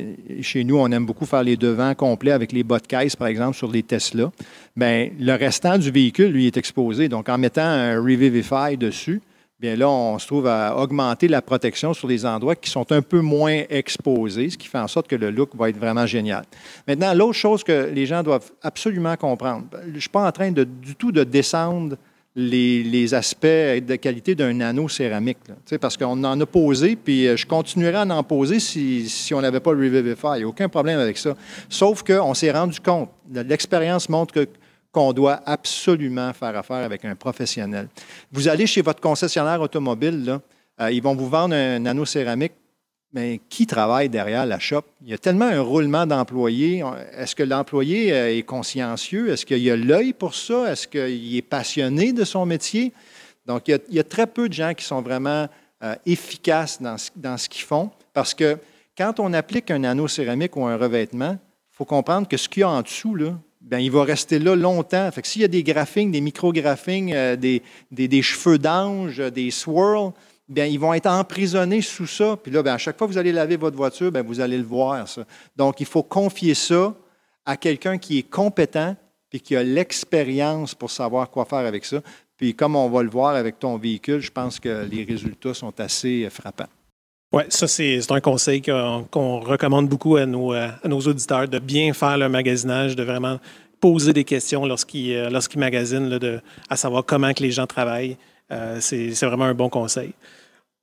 chez 0.42 0.62
nous, 0.62 0.76
on 0.76 0.90
aime 0.90 1.06
beaucoup 1.06 1.24
faire 1.24 1.42
les 1.42 1.56
devants 1.56 1.94
complets 1.94 2.32
avec 2.32 2.52
les 2.52 2.62
bas 2.62 2.78
de 2.78 2.86
caisse, 2.86 3.16
par 3.16 3.28
exemple, 3.28 3.56
sur 3.56 3.70
les 3.70 3.82
Tesla. 3.82 4.30
Bien, 4.76 5.08
le 5.18 5.32
restant 5.32 5.78
du 5.78 5.90
véhicule, 5.90 6.32
lui, 6.32 6.46
est 6.46 6.56
exposé. 6.56 7.08
Donc, 7.08 7.28
en 7.28 7.38
mettant 7.38 7.62
un 7.62 7.96
Revivify 7.96 8.76
dessus, 8.76 9.22
bien 9.58 9.74
là, 9.74 9.88
on 9.88 10.18
se 10.18 10.26
trouve 10.26 10.46
à 10.46 10.76
augmenter 10.76 11.28
la 11.28 11.40
protection 11.40 11.94
sur 11.94 12.08
les 12.08 12.26
endroits 12.26 12.56
qui 12.56 12.68
sont 12.68 12.92
un 12.92 13.00
peu 13.00 13.20
moins 13.20 13.62
exposés, 13.70 14.50
ce 14.50 14.58
qui 14.58 14.68
fait 14.68 14.78
en 14.78 14.88
sorte 14.88 15.08
que 15.08 15.16
le 15.16 15.30
look 15.30 15.56
va 15.56 15.70
être 15.70 15.78
vraiment 15.78 16.04
génial. 16.04 16.44
Maintenant, 16.86 17.14
l'autre 17.14 17.38
chose 17.38 17.64
que 17.64 17.90
les 17.90 18.04
gens 18.04 18.22
doivent 18.22 18.50
absolument 18.62 19.16
comprendre, 19.16 19.64
je 19.86 19.94
ne 19.94 20.00
suis 20.00 20.10
pas 20.10 20.26
en 20.26 20.32
train 20.32 20.50
de, 20.50 20.64
du 20.64 20.94
tout 20.94 21.10
de 21.10 21.24
descendre 21.24 21.96
les, 22.36 23.14
aspects 23.14 23.46
de 23.46 23.96
qualité 23.96 24.34
d'un 24.34 24.52
nano 24.52 24.88
céramique. 24.88 25.38
parce 25.80 25.96
qu'on 25.96 26.22
en 26.22 26.40
a 26.40 26.46
posé, 26.46 26.94
puis 26.94 27.26
euh, 27.26 27.36
je 27.36 27.46
continuerai 27.46 27.96
à 27.96 28.06
en 28.06 28.22
poser 28.22 28.60
si, 28.60 29.08
si 29.08 29.32
on 29.32 29.40
n'avait 29.40 29.60
pas 29.60 29.72
le 29.72 29.78
Revivify. 29.78 30.34
Il 30.34 30.38
n'y 30.38 30.44
a 30.44 30.48
aucun 30.48 30.68
problème 30.68 30.98
avec 30.98 31.16
ça. 31.16 31.34
Sauf 31.68 32.02
qu'on 32.02 32.34
s'est 32.34 32.52
rendu 32.52 32.78
compte, 32.80 33.10
l'expérience 33.32 34.08
montre 34.08 34.34
qu'on 34.92 35.12
doit 35.14 35.40
absolument 35.46 36.32
faire 36.34 36.56
affaire 36.56 36.84
avec 36.84 37.04
un 37.06 37.14
professionnel. 37.14 37.88
Vous 38.30 38.48
allez 38.48 38.66
chez 38.66 38.82
votre 38.82 39.00
concessionnaire 39.00 39.60
automobile, 39.62 40.38
euh, 40.80 40.90
ils 40.90 41.02
vont 41.02 41.14
vous 41.14 41.28
vendre 41.28 41.54
un 41.54 41.78
nano 41.78 42.04
céramique 42.04 42.52
mais 43.16 43.40
qui 43.48 43.66
travaille 43.66 44.10
derrière 44.10 44.44
la 44.44 44.58
shop? 44.58 44.82
Il 45.02 45.08
y 45.08 45.14
a 45.14 45.18
tellement 45.18 45.46
un 45.46 45.62
roulement 45.62 46.06
d'employés. 46.06 46.84
Est-ce 47.16 47.34
que 47.34 47.42
l'employé 47.42 48.12
euh, 48.12 48.36
est 48.36 48.42
consciencieux? 48.42 49.30
Est-ce 49.30 49.46
qu'il 49.46 49.70
a 49.70 49.74
l'œil 49.74 50.12
pour 50.12 50.34
ça? 50.34 50.70
Est-ce 50.70 50.86
qu'il 50.86 51.34
est 51.34 51.40
passionné 51.42 52.12
de 52.12 52.24
son 52.24 52.44
métier? 52.44 52.92
Donc, 53.46 53.68
il 53.68 53.80
y 53.88 53.98
a, 53.98 54.04
très 54.04 54.26
peu 54.26 54.50
de 54.50 54.52
gens 54.52 54.74
qui 54.74 54.84
sont 54.84 55.00
vraiment 55.00 55.48
euh, 55.82 55.94
efficaces 56.04 56.82
dans 56.82 56.98
ce, 56.98 57.48
qu'ils 57.48 57.64
font 57.64 57.90
parce 58.12 58.34
que 58.34 58.58
quand 58.98 59.18
on 59.18 59.32
applique 59.32 59.70
un 59.70 59.84
anneau 59.84 60.08
céramique 60.08 60.54
ou 60.54 60.66
un 60.66 60.76
revêtement, 60.76 61.38
il 61.38 61.76
faut 61.76 61.86
comprendre 61.86 62.28
que 62.28 62.36
ce 62.36 62.50
qu'il 62.50 62.60
y 62.60 62.64
a 62.64 62.68
en 62.68 62.82
dessous, 62.82 63.14
là, 63.14 63.32
bien, 63.62 63.78
il 63.78 63.90
va 63.90 64.04
rester 64.04 64.38
là 64.38 64.54
longtemps. 64.54 65.10
Fait 65.10 65.24
s'il 65.24 65.40
y 65.40 65.46
a 65.46 65.48
des 65.48 65.62
graphings, 65.62 66.10
des 66.10 66.20
micro-graphings, 66.20 67.14
euh, 67.14 67.36
des, 67.36 67.62
des, 67.90 68.20
cheveux 68.22 68.58
d'ange, 68.58 69.22
des 69.32 69.50
swirls, 69.50 70.12
ils 70.48 70.78
vont 70.78 70.94
être 70.94 71.06
emprisonnés 71.06 71.82
sous 71.82 72.06
ça. 72.06 72.36
Puis 72.36 72.52
là, 72.52 72.62
à 72.72 72.78
chaque 72.78 72.96
fois 72.96 73.06
que 73.06 73.12
vous 73.12 73.18
allez 73.18 73.32
laver 73.32 73.56
votre 73.56 73.76
voiture, 73.76 74.10
vous 74.24 74.40
allez 74.40 74.58
le 74.58 74.64
voir. 74.64 75.04
Donc, 75.56 75.80
il 75.80 75.86
faut 75.86 76.02
confier 76.02 76.54
ça 76.54 76.94
à 77.44 77.56
quelqu'un 77.56 77.98
qui 77.98 78.18
est 78.18 78.30
compétent 78.30 78.96
et 79.32 79.40
qui 79.40 79.54
a 79.54 79.62
l'expérience 79.62 80.74
pour 80.74 80.90
savoir 80.90 81.30
quoi 81.30 81.44
faire 81.44 81.58
avec 81.58 81.84
ça. 81.84 82.00
Puis, 82.36 82.54
comme 82.54 82.74
on 82.74 82.88
va 82.88 83.02
le 83.02 83.10
voir 83.10 83.34
avec 83.34 83.58
ton 83.58 83.76
véhicule, 83.76 84.20
je 84.20 84.30
pense 84.30 84.58
que 84.58 84.86
les 84.90 85.04
résultats 85.04 85.52
sont 85.52 85.78
assez 85.78 86.28
frappants. 86.30 86.68
Oui, 87.32 87.42
ça, 87.48 87.66
c'est 87.66 88.00
un 88.10 88.20
conseil 88.20 88.62
qu'on 88.62 89.40
recommande 89.40 89.88
beaucoup 89.88 90.16
à 90.16 90.26
nos, 90.26 90.52
à 90.52 90.78
nos, 90.84 91.00
auditeurs, 91.00 91.48
de 91.48 91.58
bien 91.58 91.92
faire 91.92 92.16
le 92.16 92.28
magasinage, 92.28 92.96
de 92.96 93.02
vraiment 93.02 93.38
poser 93.80 94.12
des 94.12 94.24
questions 94.24 94.64
lorsqu'ils 94.64 95.14
euh, 95.14 95.40
magasinent, 95.56 96.18
à 96.70 96.76
savoir 96.76 97.04
comment 97.04 97.32
que 97.34 97.42
les 97.42 97.50
gens 97.50 97.66
travaillent. 97.66 98.16
Euh, 98.52 98.78
c'est 98.80 99.12
vraiment 99.22 99.44
un 99.44 99.54
bon 99.54 99.68
conseil. 99.68 100.12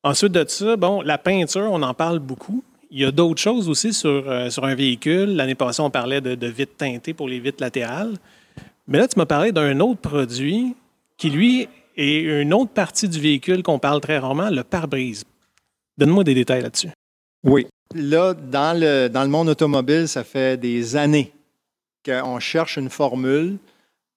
Ensuite 0.03 0.34
de 0.34 0.46
ça, 0.48 0.75
bon, 0.75 1.01
la 1.01 1.17
peinture, 1.17 1.70
on 1.72 1.82
en 1.82 1.93
parle 1.93 2.20
beaucoup. 2.20 2.63
Il 2.91 3.00
y 3.00 3.05
a 3.05 3.12
d'autres 3.12 3.41
choses 3.41 3.70
aussi 3.70 3.93
sur, 3.93 4.29
euh, 4.29 4.50
sur 4.50 4.65
un 4.65 4.75
véhicule. 4.75 5.36
L'année 5.36 5.55
passée, 5.55 5.82
on 5.82 5.89
parlait 5.89 6.22
de, 6.22 6.36
de 6.36 6.48
vitres 6.48 6.75
teintées 6.77 7.13
pour 7.13 7.27
les 7.27 7.39
vitres 7.39 7.62
latérales. 7.62 8.13
Mais 8.88 8.98
là, 8.98 9.08
tu 9.08 9.17
m'as 9.17 9.25
parlé 9.25 9.51
d'un 9.51 9.79
autre 9.79 10.01
produit 10.01 10.75
qui, 11.17 11.29
lui, 11.29 11.67
est 11.96 12.20
une 12.41 12.53
autre 12.53 12.72
partie 12.72 13.08
du 13.08 13.20
véhicule 13.20 13.63
qu'on 13.63 13.79
parle 13.79 14.01
très 14.01 14.17
rarement, 14.17 14.50
le 14.50 14.63
pare-brise. 14.63 15.24
Donne-moi 15.98 16.24
des 16.24 16.34
détails 16.34 16.62
là-dessus. 16.62 16.89
Oui. 17.43 17.67
Là, 17.96 18.34
dans 18.34 18.77
le, 18.77 19.08
dans 19.08 19.24
le 19.24 19.29
monde 19.29 19.50
automobile, 19.50 20.08
ça 20.08 20.24
fait 20.24 20.58
des 20.60 20.96
années 20.96 21.32
qu'on 22.05 22.39
cherche 22.39 22.77
une 22.77 22.89
formule 22.89 23.58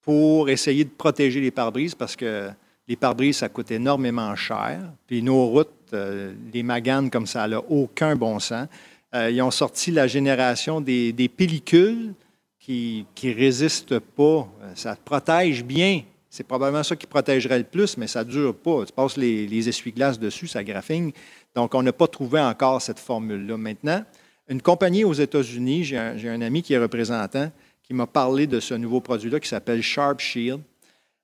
pour 0.01 0.49
essayer 0.49 0.83
de 0.83 0.89
protéger 0.89 1.39
les 1.39 1.51
pare-brises 1.51 1.95
parce 1.95 2.15
que 2.15 2.49
les 2.87 2.95
pare-brises, 2.95 3.37
ça 3.37 3.49
coûte 3.49 3.71
énormément 3.71 4.35
cher. 4.35 4.79
Puis 5.07 5.21
nos 5.21 5.45
routes, 5.47 5.69
euh, 5.93 6.33
les 6.53 6.63
maganes 6.63 7.09
comme 7.09 7.27
ça, 7.27 7.47
n'a 7.47 7.59
aucun 7.59 8.15
bon 8.15 8.39
sens. 8.39 8.67
Euh, 9.13 9.29
ils 9.31 9.41
ont 9.41 9.51
sorti 9.51 9.91
la 9.91 10.07
génération 10.07 10.81
des, 10.81 11.31
pellicules 11.35 12.13
qui 12.59 13.05
ne 13.23 13.33
résistent 13.33 13.99
pas. 13.99 14.47
Ça 14.75 14.95
protège 15.03 15.63
bien. 15.63 16.01
C'est 16.29 16.43
probablement 16.43 16.83
ça 16.83 16.95
qui 16.95 17.07
protégerait 17.07 17.59
le 17.59 17.63
plus, 17.63 17.97
mais 17.97 18.07
ça 18.07 18.23
ne 18.23 18.29
dure 18.29 18.55
pas. 18.55 18.85
Tu 18.85 18.93
passes 18.93 19.17
les, 19.17 19.69
essuie-glaces 19.69 20.19
dessus, 20.19 20.47
ça 20.47 20.63
graffine. 20.63 21.11
Donc, 21.55 21.73
on 21.73 21.81
n'a 21.81 21.93
pas 21.93 22.07
trouvé 22.07 22.39
encore 22.39 22.81
cette 22.81 22.99
formule-là. 22.99 23.57
Maintenant, 23.57 24.03
une 24.49 24.61
compagnie 24.61 25.03
aux 25.03 25.13
États-Unis, 25.13 25.85
j'ai 25.85 25.97
un, 25.97 26.17
un, 26.25 26.41
ami 26.41 26.61
qui 26.61 26.73
est 26.73 26.77
représentant, 26.77 27.51
qui 27.83 27.93
m'a 27.93 28.05
parlé 28.05 28.47
de 28.47 28.59
ce 28.59 28.73
nouveau 28.73 28.99
produit-là 28.99 29.39
qui 29.39 29.47
s'appelle 29.47 29.81
Sharp 29.81 30.19
Shield. 30.19 30.61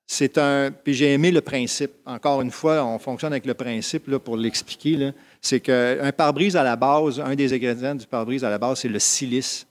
C'est 0.05 0.37
un. 0.37 0.71
Puis 0.71 0.93
j'ai 0.93 1.13
aimé 1.13 1.31
le 1.31 1.41
principe. 1.41 1.91
Encore 2.05 2.41
une 2.41 2.51
fois, 2.51 2.83
on 2.85 2.99
fonctionne 2.99 3.33
avec 3.33 3.45
le 3.45 3.53
principe 3.53 4.07
là, 4.07 4.19
pour 4.19 4.37
l'expliquer. 4.37 5.11
C'est 5.41 5.59
qu'un 5.59 6.11
pare-brise 6.11 6.55
à 6.55 6.63
la 6.63 6.75
base, 6.75 7.19
un 7.19 7.35
des 7.35 7.53
ingrédients 7.53 7.95
du 7.95 8.05
pare-brise 8.05 8.43
à 8.43 8.49
la 8.49 8.57
base, 8.57 8.81
c'est 8.81 8.89
le 8.89 8.99
silice. 8.99 9.65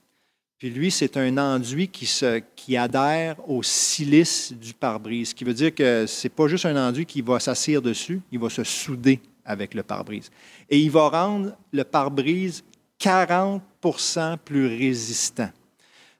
Puis 0.57 0.69
lui, 0.69 0.91
c'est 0.91 1.17
un 1.17 1.37
enduit 1.37 1.89
qui, 1.89 2.05
se, 2.05 2.41
qui 2.55 2.77
adhère 2.77 3.35
au 3.49 3.61
silice 3.63 4.53
du 4.53 4.73
pare-brise, 4.73 5.29
ce 5.29 5.35
qui 5.35 5.43
veut 5.43 5.53
dire 5.53 5.75
que 5.75 6.05
ce 6.07 6.25
n'est 6.25 6.29
pas 6.29 6.47
juste 6.47 6.65
un 6.65 6.87
enduit 6.87 7.05
qui 7.05 7.21
va 7.21 7.37
s'assire 7.41 7.81
dessus, 7.81 8.21
il 8.31 8.39
va 8.39 8.49
se 8.49 8.63
souder 8.63 9.19
avec 9.43 9.73
le 9.73 9.83
pare-brise. 9.83 10.29
Et 10.69 10.79
il 10.79 10.89
va 10.89 11.09
rendre 11.09 11.51
le 11.73 11.83
pare-brise 11.83 12.63
40% 12.97 14.37
plus 14.37 14.67
résistant. 14.67 15.49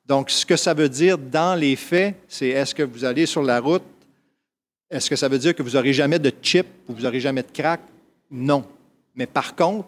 Donc, 0.05 0.29
ce 0.29 0.46
que 0.46 0.58
ça 0.58 0.74
veut 0.74 0.89
dire 0.89 1.17
dans 1.17 1.58
les 1.58 1.77
faits, 1.77 2.15
c'est 2.27 2.50
est-ce 2.50 2.75
que 2.75 2.84
vous 2.84 3.05
allez 3.05 3.25
sur 3.25 3.41
la 3.41 3.62
route, 3.62 3.84
est-ce 4.93 5.09
que 5.09 5.15
ça 5.15 5.27
veut 5.27 5.39
dire 5.39 5.55
que 5.55 5.63
vous 5.63 5.71
n'aurez 5.71 5.91
jamais 5.91 6.19
de 6.19 6.31
chip 6.41 6.67
ou 6.88 6.93
vous 6.93 7.01
n'aurez 7.01 7.19
jamais 7.19 7.41
de 7.41 7.51
crack? 7.51 7.81
Non. 8.29 8.63
Mais 9.15 9.25
par 9.25 9.55
contre, 9.55 9.88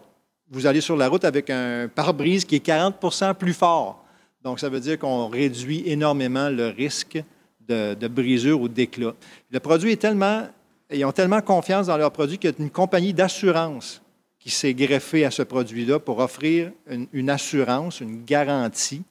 vous 0.50 0.66
allez 0.66 0.80
sur 0.80 0.96
la 0.96 1.08
route 1.08 1.24
avec 1.24 1.48
un 1.48 1.88
pare-brise 1.88 2.44
qui 2.44 2.56
est 2.56 2.60
40 2.60 3.38
plus 3.38 3.54
fort. 3.54 4.04
Donc, 4.42 4.58
ça 4.58 4.68
veut 4.68 4.80
dire 4.80 4.98
qu'on 4.98 5.28
réduit 5.28 5.84
énormément 5.86 6.48
le 6.48 6.68
risque 6.68 7.22
de, 7.68 8.08
brisure 8.08 8.60
ou 8.60 8.68
d'éclat. 8.68 9.14
Le 9.50 9.60
produit 9.60 9.92
est 9.92 9.96
tellement, 9.96 10.48
ils 10.92 11.04
ont 11.04 11.12
tellement 11.12 11.40
confiance 11.40 11.86
dans 11.86 11.96
leur 11.96 12.10
produit 12.10 12.38
qu'il 12.38 12.50
y 12.50 12.52
a 12.52 12.56
une 12.58 12.70
compagnie 12.70 13.12
d'assurance 13.12 14.02
qui 14.40 14.50
s'est 14.50 14.74
greffée 14.74 15.24
à 15.24 15.30
ce 15.30 15.42
produit-là 15.42 16.00
pour 16.00 16.18
offrir 16.18 16.72
une 17.12 17.30
assurance, 17.30 18.00
une 18.00 18.24
garantie 18.24 19.02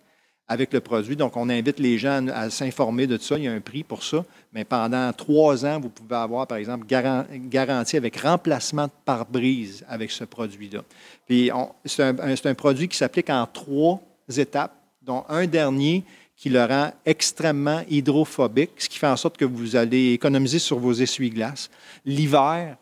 avec 0.47 0.73
le 0.73 0.79
produit. 0.79 1.15
Donc, 1.15 1.35
on 1.37 1.49
invite 1.49 1.79
les 1.79 1.97
gens 1.97 2.27
à 2.27 2.49
s'informer 2.49 3.07
de 3.07 3.17
ça. 3.17 3.37
Il 3.37 3.45
y 3.45 3.47
a 3.47 3.51
un 3.51 3.61
prix 3.61 3.83
pour 3.83 4.03
ça. 4.03 4.23
Mais 4.53 4.63
pendant 4.63 5.11
trois 5.13 5.65
ans, 5.65 5.79
vous 5.79 5.89
pouvez 5.89 6.15
avoir, 6.15 6.45
par 6.45 6.57
exemple, 6.57 6.85
garantie 6.85 7.97
avec 7.97 8.17
remplacement 8.17 8.85
de 8.85 8.91
pare-brise 9.05 9.83
avec 9.87 10.11
ce 10.11 10.23
produit-là. 10.23 10.83
Puis, 11.27 11.49
c'est 11.85 12.03
un, 12.03 12.15
un, 12.19 12.53
produit 12.53 12.87
qui 12.87 12.97
s'applique 12.97 13.29
en 13.29 13.47
trois 13.47 13.99
étapes, 14.37 14.75
dont 15.01 15.23
un 15.29 15.47
dernier 15.47 16.03
qui 16.35 16.49
le 16.49 16.63
rend 16.63 16.91
extrêmement 17.05 17.81
hydrophobique, 17.89 18.71
ce 18.77 18.89
qui 18.89 18.99
fait 18.99 19.07
en 19.07 19.15
sorte 19.15 19.37
que 19.37 19.45
vous 19.45 19.75
allez 19.75 20.11
économiser 20.11 20.59
sur 20.59 20.77
vos 20.79 20.93
essuie-glaces. 20.93 21.69
L'hiver, 22.05 22.77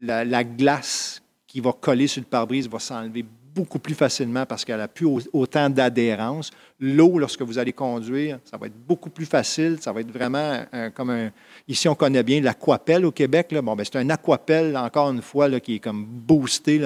la, 0.00 0.24
la 0.24 0.44
glace 0.44 1.22
qui 1.46 1.60
va 1.60 1.72
coller 1.72 2.06
sur 2.06 2.20
le 2.20 2.26
pare-brise 2.26 2.68
va 2.68 2.78
s'enlever 2.78 3.24
beaucoup 3.54 3.78
plus 3.78 3.94
facilement 3.94 4.46
parce 4.46 4.64
qu'elle 4.64 4.78
n'a 4.78 4.88
plus 4.88 5.06
autant 5.32 5.68
d'adhérence. 5.70 6.50
L'eau, 6.80 7.18
lorsque 7.18 7.42
vous 7.42 7.58
allez 7.58 7.72
conduire, 7.72 8.38
ça 8.44 8.56
va 8.56 8.66
être 8.66 8.86
beaucoup 8.86 9.10
plus 9.10 9.26
facile. 9.26 9.78
Ça 9.80 9.92
va 9.92 10.00
être 10.00 10.10
vraiment 10.10 10.64
comme 10.94 11.10
un. 11.10 11.30
Ici, 11.68 11.88
on 11.88 11.94
connaît 11.94 12.22
bien 12.22 12.40
l'aquapelle 12.40 13.04
au 13.04 13.12
Québec. 13.12 13.52
Là. 13.52 13.62
Bon, 13.62 13.76
ben, 13.76 13.84
c'est 13.84 13.96
un 13.96 14.10
aquapelle, 14.10 14.76
encore 14.76 15.10
une 15.10 15.22
fois, 15.22 15.48
qui 15.60 15.76
est 15.76 15.78
comme 15.80 16.04
boosté, 16.04 16.80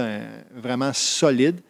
vraiment 0.55 0.93
solide. 0.93 1.61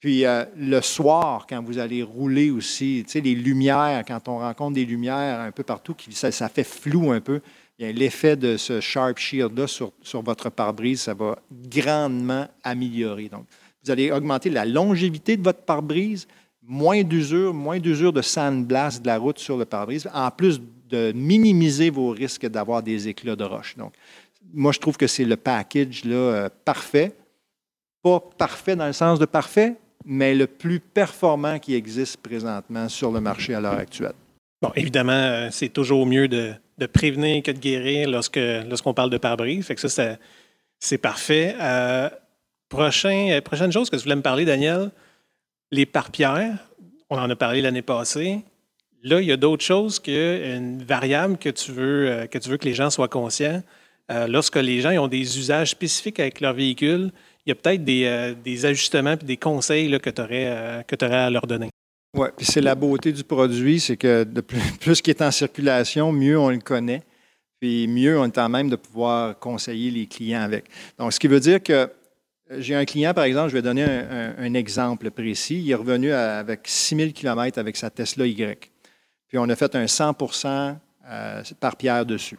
Puis 0.00 0.24
euh, 0.24 0.44
le 0.56 0.80
soir, 0.80 1.46
quand 1.48 1.62
vous 1.62 1.78
allez 1.78 2.02
rouler 2.02 2.50
aussi, 2.50 3.02
tu 3.04 3.12
sais, 3.12 3.20
les 3.20 3.34
lumières, 3.34 4.04
quand 4.06 4.28
on 4.28 4.38
rencontre 4.38 4.74
des 4.74 4.84
lumières 4.84 5.40
un 5.40 5.50
peu 5.50 5.64
partout, 5.64 5.96
ça 6.10 6.48
fait 6.48 6.64
flou 6.64 7.10
un 7.10 7.20
peu. 7.20 7.40
L'effet 7.80 8.36
de 8.36 8.56
ce 8.56 8.80
Sharp 8.80 9.18
Shield-là 9.18 9.66
sur, 9.66 9.92
sur 10.02 10.22
votre 10.22 10.50
pare-brise, 10.50 11.02
ça 11.02 11.14
va 11.14 11.38
grandement 11.50 12.46
améliorer. 12.64 13.28
Donc, 13.28 13.46
vous 13.84 13.90
allez 13.90 14.10
augmenter 14.10 14.50
la 14.50 14.64
longévité 14.64 15.36
de 15.36 15.42
votre 15.42 15.62
pare-brise, 15.62 16.26
moins 16.62 17.02
d'usure, 17.02 17.54
moins 17.54 17.78
d'usure 17.78 18.12
de 18.12 18.22
sandblast 18.22 19.02
de 19.02 19.06
la 19.06 19.18
route 19.18 19.38
sur 19.38 19.56
le 19.56 19.64
pare-brise, 19.64 20.08
en 20.12 20.30
plus 20.30 20.60
de 20.88 21.12
minimiser 21.12 21.90
vos 21.90 22.10
risques 22.10 22.46
d'avoir 22.46 22.82
des 22.82 23.08
éclats 23.08 23.36
de 23.36 23.44
roche. 23.44 23.76
Donc, 23.76 23.94
moi, 24.52 24.72
je 24.72 24.78
trouve 24.78 24.96
que 24.96 25.06
c'est 25.06 25.24
le 25.24 25.36
package 25.36 26.04
là, 26.04 26.14
euh, 26.14 26.48
parfait. 26.64 27.12
Pas 28.02 28.20
parfait 28.38 28.76
dans 28.76 28.86
le 28.86 28.92
sens 28.92 29.18
de 29.18 29.26
parfait, 29.26 29.76
mais 30.04 30.34
le 30.34 30.46
plus 30.46 30.80
performant 30.80 31.58
qui 31.58 31.74
existe 31.74 32.18
présentement 32.18 32.88
sur 32.88 33.10
le 33.10 33.20
marché 33.20 33.54
à 33.54 33.60
l'heure 33.60 33.78
actuelle. 33.78 34.14
Bon, 34.62 34.72
évidemment, 34.74 35.12
euh, 35.12 35.48
c'est 35.50 35.68
toujours 35.68 36.06
mieux 36.06 36.28
de, 36.28 36.54
prévenir 36.92 37.42
que 37.42 37.50
de 37.50 37.58
guérir 37.58 38.08
lorsque, 38.08 38.40
lorsqu'on 38.68 38.94
parle 38.94 39.10
de 39.10 39.18
pare-brise. 39.18 39.66
Fait 39.66 39.74
que 39.74 39.86
ça, 39.86 40.16
c'est 40.78 40.98
parfait. 40.98 41.54
Euh, 41.60 42.08
Euh, 42.74 43.40
prochaine 43.40 43.72
chose 43.72 43.90
que 43.90 43.96
tu 43.96 44.02
voulais 44.02 44.16
me 44.16 44.22
parler, 44.22 44.44
Daniel, 44.44 44.90
les 45.70 45.86
parpières. 45.86 46.58
On 47.10 47.16
en 47.16 47.28
a 47.30 47.36
parlé 47.36 47.62
l'année 47.62 47.82
passée. 47.82 48.40
Là, 49.02 49.20
il 49.20 49.26
y 49.26 49.32
a 49.32 49.36
d'autres 49.36 49.64
choses 49.64 49.98
qu'une 49.98 50.82
variable 50.82 51.38
que 51.38 51.48
tu, 51.48 51.72
veux, 51.72 52.10
euh, 52.10 52.26
que 52.26 52.38
tu 52.38 52.50
veux 52.50 52.56
que 52.56 52.66
les 52.66 52.74
gens 52.74 52.90
soient 52.90 53.08
conscients. 53.08 53.62
Euh, 54.10 54.26
lorsque 54.26 54.56
les 54.56 54.80
gens 54.80 54.90
ont 55.02 55.08
des 55.08 55.38
usages 55.38 55.70
spécifiques 55.70 56.20
avec 56.20 56.40
leur 56.40 56.54
véhicule, 56.54 57.10
il 57.46 57.50
y 57.50 57.52
a 57.52 57.54
peut-être 57.54 57.84
des, 57.84 58.66
ajustements 58.66 59.12
et 59.12 59.24
des 59.24 59.36
conseils 59.36 59.98
que 60.00 60.10
tu 60.10 60.20
aurais, 60.20 60.84
aurais, 61.02 61.16
à 61.16 61.30
leur 61.30 61.46
donner. 61.46 61.70
Oui, 62.16 62.28
puis 62.36 62.44
c'est 62.44 62.60
la 62.60 62.74
beauté 62.74 63.12
du 63.12 63.22
produit, 63.22 63.80
c'est 63.80 63.96
que 63.96 64.24
de 64.24 64.40
plus, 64.40 64.60
plus 64.80 65.00
qu'il 65.00 65.12
est 65.12 65.22
en 65.22 65.30
circulation, 65.30 66.10
mieux 66.12 66.38
on 66.38 66.50
le 66.50 66.58
connaît, 66.58 67.02
puis 67.60 67.86
mieux 67.86 68.18
on 68.18 68.24
est 68.24 68.38
en 68.38 68.48
même 68.48 68.68
de 68.68 68.76
pouvoir 68.76 69.38
conseiller 69.38 69.90
les 69.90 70.06
clients 70.06 70.42
avec. 70.42 70.64
Donc, 70.98 71.12
ce 71.12 71.20
qui 71.20 71.28
veut 71.28 71.40
dire 71.40 71.62
que 71.62 71.90
j'ai 72.50 72.74
un 72.74 72.84
client, 72.84 73.12
par 73.14 73.24
exemple, 73.24 73.48
je 73.50 73.54
vais 73.54 73.62
donner 73.62 73.84
un, 73.84 74.54
exemple 74.54 75.10
précis. 75.10 75.60
Il 75.60 75.70
est 75.70 75.74
revenu 75.74 76.12
à, 76.12 76.38
avec 76.38 76.60
6000 76.64 77.12
km 77.12 77.58
avec 77.58 77.76
sa 77.76 77.90
Tesla 77.90 78.26
Y. 78.26 78.70
Puis 79.28 79.38
on 79.38 79.48
a 79.48 79.56
fait 79.56 79.74
un 79.74 79.84
100% 79.84 80.76
euh, 81.06 81.42
par 81.60 81.76
pierre 81.76 82.06
dessus. 82.06 82.38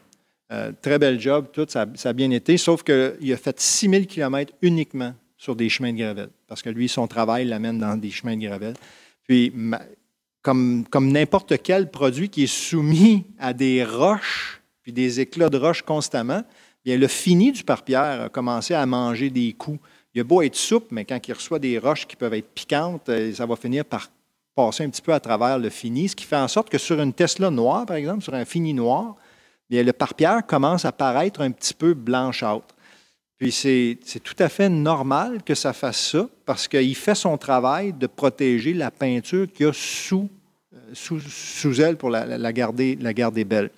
Euh, 0.51 0.71
très 0.81 0.97
bel 0.97 1.19
job, 1.19 1.47
tout, 1.53 1.65
ça, 1.69 1.85
a 2.03 2.13
bien 2.13 2.31
été, 2.31 2.57
sauf 2.57 2.81
qu'il 2.83 3.33
a 3.33 3.37
fait 3.37 3.59
6000 3.59 4.07
km 4.07 4.51
uniquement 4.63 5.13
sur 5.37 5.55
des 5.55 5.69
chemins 5.69 5.93
de 5.93 5.97
gravel, 5.97 6.29
parce 6.47 6.61
que 6.61 6.69
lui, 6.69 6.89
son 6.89 7.07
travail 7.07 7.45
l'amène 7.45 7.77
dans 7.77 7.95
des 7.95 8.09
chemins 8.09 8.35
de 8.35 8.45
gravel. 8.47 8.73
Puis, 9.23 9.53
comme 10.41 10.85
n'importe 10.93 11.61
quel 11.61 11.91
produit 11.91 12.29
qui 12.29 12.43
est 12.43 12.47
soumis 12.47 13.25
à 13.37 13.53
des 13.53 13.83
roches, 13.85 14.61
puis 14.81 14.91
des 14.91 15.19
éclats 15.19 15.49
de 15.49 15.57
roches 15.57 15.83
constamment, 15.83 16.43
bien, 16.83 16.97
le 16.97 17.07
fini 17.07 17.51
du 17.51 17.63
pare-pierre 17.63 18.23
a 18.23 18.29
commencé 18.29 18.73
à 18.73 18.85
manger 18.87 19.29
des 19.29 19.53
coups 19.53 19.79
il 20.13 20.21
a 20.21 20.23
beau 20.23 20.41
être 20.41 20.55
souple, 20.55 20.87
mais 20.91 21.05
quand 21.05 21.19
il 21.27 21.33
reçoit 21.33 21.59
des 21.59 21.77
roches 21.77 22.07
qui 22.07 22.15
peuvent 22.15 22.33
être 22.33 22.49
piquantes, 22.53 23.09
euh, 23.09 23.33
ça 23.33 23.45
va 23.45 23.55
finir 23.55 23.85
par 23.85 24.09
passer 24.55 24.83
un 24.83 24.89
petit 24.89 25.01
peu 25.01 25.13
à 25.13 25.19
travers 25.19 25.59
le 25.59 25.69
fini, 25.69 26.09
ce 26.09 26.15
qui 26.15 26.25
fait 26.25 26.35
en 26.35 26.47
sorte 26.47 26.69
que 26.69 26.77
sur 26.77 26.99
une 26.99 27.13
Tesla 27.13 27.49
noire, 27.49 27.85
par 27.85 27.95
exemple, 27.95 28.23
sur 28.23 28.33
un 28.33 28.45
fini 28.45 28.73
noir, 28.73 29.15
bien, 29.69 29.83
le 29.83 29.93
pare-pierre 29.93 30.45
commence 30.45 30.85
à 30.85 30.91
paraître 30.91 31.41
un 31.41 31.51
petit 31.51 31.73
peu 31.73 31.93
blanchâtre. 31.93 32.75
Puis 33.37 33.53
c'est 33.53 33.97
tout 34.21 34.35
à 34.39 34.49
fait 34.49 34.67
normal 34.67 35.43
que 35.45 35.55
ça 35.55 35.71
fasse 35.71 36.09
ça 36.11 36.27
parce 36.45 36.67
qu'il 36.67 36.95
fait 36.95 37.15
son 37.15 37.37
travail 37.37 37.93
de 37.93 38.05
protéger 38.05 38.73
la 38.73 38.91
peinture 38.91 39.47
qu'il 39.53 39.67
y 39.67 39.69
a 39.69 39.71
sous, 39.73 40.27
euh, 40.73 40.77
sous, 40.93 41.21
sous, 41.21 41.79
elle 41.79 41.95
pour 41.95 42.09
la, 42.09 42.51
garder, 42.51 42.97
la 42.99 43.13
garder 43.13 43.45
belle. 43.45 43.69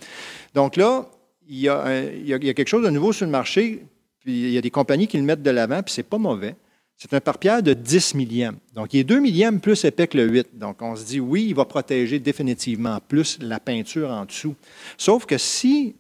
Donc 0.56 0.78
là, 0.78 1.06
il 1.48 1.60
y, 1.60 1.70
a 1.70 2.06
il 2.08 2.28
y, 2.28 2.34
a 2.34 2.40
quelque 2.40 2.70
chose 2.70 2.84
de 2.84 2.90
nouveau 2.90 3.14
sur 3.14 3.26
le 3.28 3.32
marché 3.32 3.84
puis 4.22 4.44
il 4.44 4.52
y 4.52 4.58
a 4.58 4.62
des 4.62 4.72
compagnies 4.72 5.08
qui 5.08 5.18
le 5.18 5.24
mettent 5.24 5.44
de 5.44 5.52
l'avant, 5.52 5.84
puis 5.84 5.94
c'est 5.94 6.04
pas 6.04 6.18
mauvais. 6.18 6.56
C'est 6.98 7.14
un 7.16 7.20
pare-pierre 7.20 7.64
de 7.64 7.74
10 7.74 8.14
millièmes. 8.14 8.58
Donc, 8.76 8.94
il 8.94 9.00
est 9.00 9.04
2 9.04 9.20
millièmes 9.20 9.60
plus 9.60 9.84
épais 9.86 10.06
que 10.08 10.18
le 10.18 10.28
8. 10.28 10.60
Donc, 10.60 10.84
on 10.84 10.96
se 10.96 11.04
dit, 11.04 11.20
oui, 11.20 11.48
il 11.50 11.56
va 11.56 11.66
protéger 11.66 12.20
définitivement 12.20 13.00
plus 13.08 13.40
la 13.42 13.60
peinture 13.60 14.12
en 14.12 14.26
dessous. 14.26 14.56
Sauf 15.00 15.26
que 15.26 15.40
si, 15.40 15.96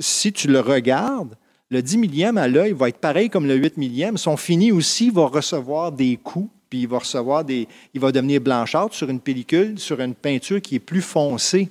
si 0.00 0.32
tu 0.32 0.48
le 0.48 0.58
regardes, 0.58 1.36
le 1.70 1.80
10 1.80 1.98
millième 1.98 2.38
à 2.38 2.48
l'œil 2.48 2.72
va 2.72 2.88
être 2.88 2.98
pareil 2.98 3.30
comme 3.30 3.46
le 3.46 3.54
8 3.54 3.76
millième. 3.76 4.18
Son 4.18 4.36
fini 4.36 4.72
aussi 4.72 5.10
va 5.10 5.26
recevoir 5.26 5.92
des 5.92 6.16
coups, 6.16 6.50
puis 6.68 6.80
il 6.80 6.88
va 6.88 6.98
recevoir 6.98 7.44
des. 7.44 7.68
Il 7.94 8.00
va 8.00 8.10
devenir 8.10 8.40
blanchâtre 8.40 8.94
sur 8.94 9.08
une 9.08 9.20
pellicule, 9.20 9.78
sur 9.78 10.00
une 10.00 10.16
peinture 10.16 10.60
qui 10.60 10.74
est 10.74 10.80
plus 10.80 11.02
foncée. 11.02 11.68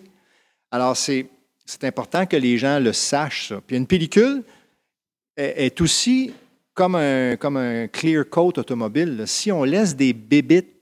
Alors, 0.71 0.95
c'est 0.95 1.27
important 1.83 2.25
que 2.25 2.37
les 2.37 2.57
gens 2.57 2.79
le 2.79 2.93
sachent, 2.93 3.49
ça. 3.49 3.59
Puis 3.67 3.75
une 3.75 3.87
pellicule, 3.87 4.43
est 5.39 5.81
aussi 5.81 6.33
comme 6.73 6.95
un, 6.95 7.35
comme 7.35 7.57
un 7.57 7.87
clear 7.87 8.23
coat 8.29 8.53
automobile. 8.57 9.23
Si 9.25 9.51
on 9.51 9.63
laisse 9.63 9.95
des 9.95 10.13
bébites 10.13 10.73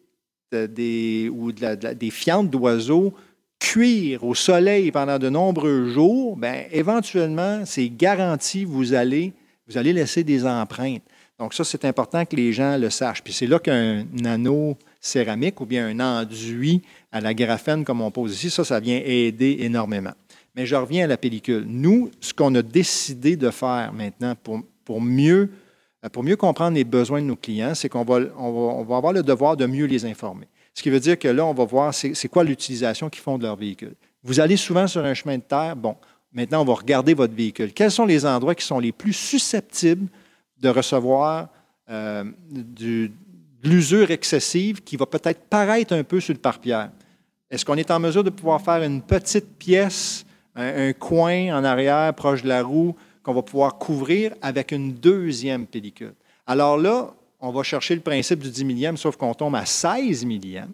euh, 0.54 0.68
des, 0.68 1.30
ou 1.34 1.52
des 1.52 2.12
fientes 2.12 2.50
d'oiseaux 2.50 3.14
cuire 3.60 4.24
au 4.24 4.36
soleil 4.36 4.92
pendant 4.92 5.18
de 5.18 5.30
nombreux 5.30 5.90
jours, 5.90 6.38
bien, 6.38 6.66
éventuellement, 6.72 7.66
c'est 7.66 7.90
garanti, 7.90 8.64
vous 8.64 8.94
allez, 8.94 9.34
vous 9.68 9.78
allez 9.78 9.92
laisser 9.94 10.24
des 10.24 10.46
empreintes. 10.46 11.02
Donc 11.40 11.54
ça, 11.54 11.64
c'est 11.64 11.86
important 11.86 12.26
que 12.26 12.36
les 12.36 12.54
gens 12.54 12.78
le 12.78 12.90
sachent. 12.90 13.24
Puis 13.24 13.34
c'est 13.34 13.48
là 13.48 13.60
qu'un 13.60 14.06
anneau 14.26 14.78
céramique 15.02 15.60
ou 15.62 15.66
bien 15.66 15.88
un 15.88 16.00
enduit 16.00 16.82
à 17.12 17.22
la 17.22 17.34
graphène, 17.34 17.84
comme 17.84 18.02
on 18.02 18.12
pose 18.12 18.34
ici, 18.34 18.50
ça, 18.50 18.64
ça 18.64 18.80
vient 18.80 19.02
aider 19.04 19.58
énormément. 19.62 20.14
Mais 20.58 20.66
je 20.66 20.76
reviens 20.76 21.04
à 21.04 21.08
la 21.08 21.18
pellicule. 21.18 21.66
Nous, 21.68 22.10
ce 22.20 22.34
qu'on 22.34 22.54
a 22.56 22.64
décidé 22.64 23.38
de 23.38 23.52
faire 23.52 23.94
maintenant 23.94 24.34
pour, 24.34 24.62
pour, 24.84 25.00
mieux, 25.00 25.52
pour 26.12 26.24
mieux 26.24 26.36
comprendre 26.36 26.76
les 26.76 26.84
besoins 26.84 27.22
de 27.22 27.28
nos 27.28 27.36
clients, 27.36 27.76
c'est 27.76 27.90
qu'on 27.90 28.04
va, 28.04 28.22
on 28.36 28.84
va, 28.84 28.98
avoir 28.98 29.14
le 29.14 29.22
devoir 29.22 29.56
de 29.56 29.68
mieux 29.68 29.86
les 29.86 30.04
informer. 30.04 30.48
Ce 30.74 30.82
qui 30.82 30.90
veut 30.90 31.00
dire 31.00 31.20
que 31.20 31.28
là, 31.28 31.46
on 31.46 31.54
va 31.54 31.64
voir 31.64 31.94
c'est 31.94 32.28
quoi 32.28 32.44
l'utilisation 32.44 33.08
qu'ils 33.08 33.22
font 33.22 33.38
de 33.38 33.44
leur 33.44 33.56
véhicule. 33.56 33.94
Vous 34.24 34.40
allez 34.40 34.58
souvent 34.58 34.88
sur 34.88 35.06
un 35.06 35.14
chemin 35.14 35.38
de 35.38 35.44
terre, 35.44 35.76
bon, 35.76 35.96
maintenant 36.34 36.64
on 36.64 36.66
va 36.66 36.74
regarder 36.74 37.14
votre 37.14 37.36
véhicule. 37.36 37.72
Quels 37.72 37.92
sont 37.92 38.08
les 38.08 38.26
endroits 38.26 38.56
qui 38.56 38.66
sont 38.66 38.80
les 38.80 38.92
plus 38.92 39.14
susceptibles 39.14 40.08
de 40.60 40.70
recevoir 40.70 41.50
euh, 41.88 42.24
de 42.50 43.12
l'usure 43.64 44.10
excessive 44.10 44.82
qui 44.82 44.98
va 44.98 45.06
peut-être 45.06 45.42
paraître 45.42 45.94
un 45.94 46.04
peu 46.04 46.20
sur 46.20 46.34
le 46.34 46.40
pare-pierre? 46.40 46.90
Est-ce 47.52 47.64
qu'on 47.64 47.76
est 47.76 47.92
en 47.92 48.00
mesure 48.00 48.24
de 48.24 48.32
pouvoir 48.32 48.60
faire 48.60 48.82
une 48.82 49.04
petite 49.04 49.56
pièce, 49.60 50.26
un, 50.58 50.94
coin 50.94 51.58
en 51.58 51.64
arrière 51.64 52.14
proche 52.14 52.44
de 52.44 52.48
la 52.48 52.64
roue 52.64 52.96
qu'on 53.24 53.34
va 53.34 53.42
pouvoir 53.42 53.78
couvrir 53.78 54.34
avec 54.42 54.72
une 54.72 54.94
deuxième 54.94 55.66
pellicule? 55.66 56.14
Alors 56.46 56.78
là, 56.78 57.14
on 57.40 57.52
va 57.52 57.64
chercher 57.64 57.96
le 57.96 58.02
principe 58.02 58.40
du 58.40 58.50
10 58.50 58.66
millième, 58.66 58.98
sauf 58.98 59.16
qu'on 59.16 59.34
tombe 59.34 59.56
à 59.56 59.66
16 59.66 60.26
millième. 60.26 60.72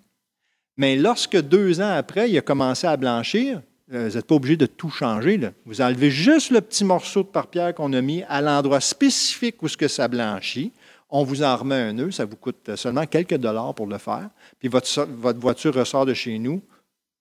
Mais 0.77 0.95
lorsque 0.95 1.39
deux 1.39 1.81
ans 1.81 1.93
après, 1.95 2.29
il 2.29 2.37
a 2.37 2.41
commencé 2.41 2.87
à 2.87 2.97
blanchir, 2.97 3.61
euh, 3.93 4.07
vous 4.07 4.15
n'êtes 4.15 4.25
pas 4.25 4.35
obligé 4.35 4.57
de 4.57 4.65
tout 4.65 4.89
changer. 4.89 5.39
Vous 5.65 5.81
enlevez 5.81 6.09
juste 6.09 6.51
le 6.51 6.61
petit 6.61 6.85
morceau 6.85 7.21
de 7.23 7.27
pare-pierre 7.27 7.75
qu'on 7.75 7.93
a 7.93 8.01
mis 8.01 8.23
à 8.23 8.41
l'endroit 8.41 8.79
spécifique 8.79 9.61
où 9.61 9.67
ce 9.67 9.77
que 9.77 9.87
ça 9.87 10.07
blanchit. 10.07 10.71
On 11.09 11.23
vous 11.23 11.43
en 11.43 11.55
remet 11.55 11.75
un 11.75 11.93
nœud, 11.93 12.11
ça 12.11 12.25
vous 12.25 12.37
coûte 12.37 12.75
seulement 12.75 13.05
quelques 13.05 13.37
dollars 13.37 13.75
pour 13.75 13.85
le 13.85 13.99
faire. 13.99 14.29
Puis 14.59 14.67
votre 14.67 15.39
voiture 15.39 15.75
ressort 15.75 16.07
de 16.07 16.13
chez 16.13 16.39
nous 16.39 16.61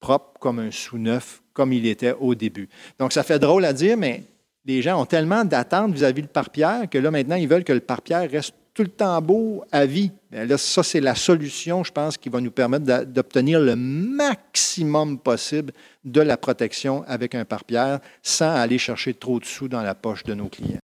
propre 0.02 0.38
comme 0.38 0.58
un 0.58 0.70
sous-neuf, 0.70 1.40
comme 1.54 1.72
il 1.72 1.86
était 1.86 2.14
au 2.20 2.34
début. 2.34 2.68
Donc, 2.98 3.14
ça 3.14 3.22
fait 3.22 3.38
drôle 3.38 3.64
à 3.64 3.72
dire, 3.72 3.96
mais 3.96 4.24
les 4.66 4.82
gens 4.82 5.00
ont 5.00 5.06
tellement 5.06 5.44
d'attentes 5.46 5.94
vis-à-vis 5.94 6.22
du 6.22 6.28
pare-pierre 6.28 6.90
que 6.90 6.98
là, 6.98 7.10
maintenant, 7.10 7.36
ils 7.36 7.48
veulent 7.48 7.64
que 7.64 7.72
le 7.72 7.80
pare-pierre 7.80 8.30
reste 8.30 8.54
tout 8.74 8.82
le 8.82 8.88
temps 8.88 9.20
beau 9.20 9.64
à 9.70 9.86
vie. 9.86 10.10
là, 10.30 10.56
ça, 10.56 10.82
c'est 10.82 11.00
la 11.00 11.14
solution, 11.14 11.84
je 11.84 11.92
pense, 11.92 12.16
qui 12.16 12.28
va 12.28 12.40
nous 12.40 12.50
permettre 12.50 13.04
d'obtenir 13.04 13.60
le 13.60 13.76
maximum 13.76 15.18
possible 15.18 15.72
de 16.04 16.20
la 16.20 16.36
protection 16.36 17.04
avec 17.06 17.34
un 17.34 17.44
pare-pierre 17.44 18.00
sans 18.22 18.54
aller 18.54 18.78
chercher 18.78 19.14
trop 19.14 19.38
de 19.38 19.44
sous 19.44 19.68
dans 19.68 19.82
la 19.82 19.94
poche 19.94 20.24
de 20.24 20.34
nos 20.34 20.48
clients. 20.48 20.80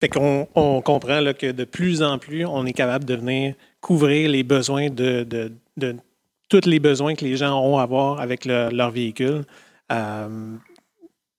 Fait 0.00 0.08
qu'on 0.08 0.48
on 0.54 0.82
comprend 0.82 1.20
là, 1.20 1.34
que 1.34 1.50
de 1.50 1.64
plus 1.64 2.02
en 2.02 2.18
plus, 2.18 2.44
on 2.44 2.64
est 2.66 2.72
capable 2.72 3.04
de 3.04 3.14
venir 3.14 3.54
couvrir 3.80 4.28
les 4.30 4.44
besoins 4.44 4.88
de 4.88 5.52
tous 6.52 6.68
les 6.68 6.80
besoins 6.80 7.14
que 7.14 7.24
les 7.24 7.36
gens 7.36 7.58
ont 7.58 7.78
à 7.78 7.82
avoir 7.82 8.20
avec 8.20 8.44
leur 8.44 8.90
véhicule. 8.90 9.44
Euh, 9.90 10.56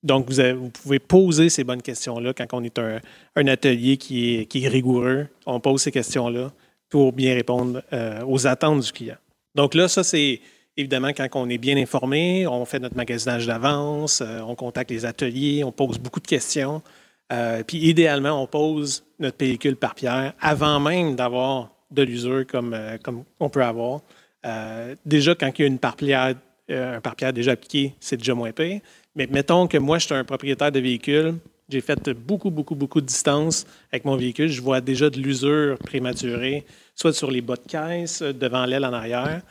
donc, 0.02 0.30
vous, 0.30 0.69
pouvez 0.69 0.99
poser 0.99 1.49
ces 1.49 1.63
bonnes 1.63 1.84
questions-là 1.84 2.34
quand 2.34 2.47
on 2.54 2.63
est 2.63 2.80
un, 2.80 3.47
atelier 3.47 3.97
qui 3.97 4.47
est, 4.52 4.67
rigoureux. 4.67 5.28
On 5.45 5.60
pose 5.60 5.84
ces 5.84 5.91
questions-là 5.91 6.52
pour 6.89 7.13
bien 7.13 7.36
répondre 7.36 7.84
euh, 7.93 8.23
aux 8.26 8.47
attentes 8.47 8.80
du 8.82 8.91
client. 8.91 9.17
Donc 9.54 9.76
là, 9.76 9.88
ça, 9.88 10.04
c'est 10.04 10.41
évidemment 10.76 11.10
quand 11.10 11.28
on 11.36 11.47
est 11.47 11.60
bien 11.60 11.78
informé, 11.78 12.47
on 12.47 12.65
fait 12.65 12.80
notre 12.80 12.97
magasinage 12.97 13.45
d'avance, 13.45 14.21
euh, 14.21 14.39
on 14.41 14.56
contacte 14.56 14.89
les 14.89 15.06
ateliers, 15.06 15.63
on 15.63 15.71
pose 15.71 15.99
beaucoup 15.99 16.19
de 16.19 16.28
questions. 16.28 16.82
Puis 17.65 17.78
idéalement, 17.78 18.43
on 18.43 18.45
pose 18.45 19.04
notre 19.17 19.38
pellicule 19.38 19.76
par 19.76 19.95
pierre 19.95 20.34
avant 20.39 20.80
même 20.80 21.15
d'avoir 21.15 21.71
de 21.89 22.04
l'usure 22.04 22.45
comme 22.45 22.76
on 23.39 23.49
peut 23.49 23.63
avoir. 23.63 24.02
Déjà, 25.06 25.36
quand 25.36 25.51
il 25.58 25.62
y 25.62 25.65
a 25.65 25.67
une 25.67 25.79
parpierre, 25.79 26.36
un 26.69 27.01
parpierre 27.01 27.34
déjà 27.34 27.51
appliqué, 27.51 27.93
c'est 27.99 28.17
déjà 28.17 28.34
moins 28.34 28.51
pire. 28.51 28.82
Mais 29.15 29.27
mettons 29.27 29.67
que 29.67 29.77
moi, 29.77 29.99
je 29.99 30.06
suis 30.06 30.15
un 30.15 30.23
propriétaire 30.23 30.71
de 30.71 30.79
véhicule, 30.79 31.36
j'ai 31.69 31.82
fait 31.82 32.10
beaucoup, 32.10 32.51
beaucoup, 32.51 32.75
beaucoup 32.75 33.01
de 33.01 33.06
distance 33.06 33.65
avec 33.91 34.06
mon 34.06 34.15
véhicule. 34.15 34.47
Je 34.47 34.62
vois 34.62 34.82
déjà 34.82 35.10
de 35.10 35.19
l'usure 35.19 35.77
prématurée, 35.79 36.65
soit 36.93 37.13
sur 37.13 37.32
les 37.32 37.41
bas 37.41 37.56
de 37.56 37.67
caisse, 37.67 38.21
devant 38.21 38.65
l'aile 38.65 38.86
en 38.86 38.93
arrière. 38.93 39.41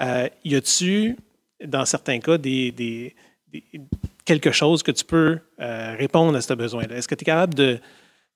Euh, 0.00 0.28
y 0.44 0.56
a-tu, 0.56 1.16
dans 1.64 1.84
certains 1.84 2.18
cas, 2.18 2.38
quelque 4.24 4.52
chose 4.52 4.82
que 4.82 4.90
tu 4.90 5.04
peux 5.04 5.38
euh, 5.60 5.94
répondre 5.98 6.36
à 6.36 6.40
ce 6.40 6.54
besoin-là? 6.54 6.96
Est-ce 6.96 7.08
que 7.08 7.14
tu 7.14 7.22
es 7.22 7.26
capable 7.26 7.54
de, 7.54 7.78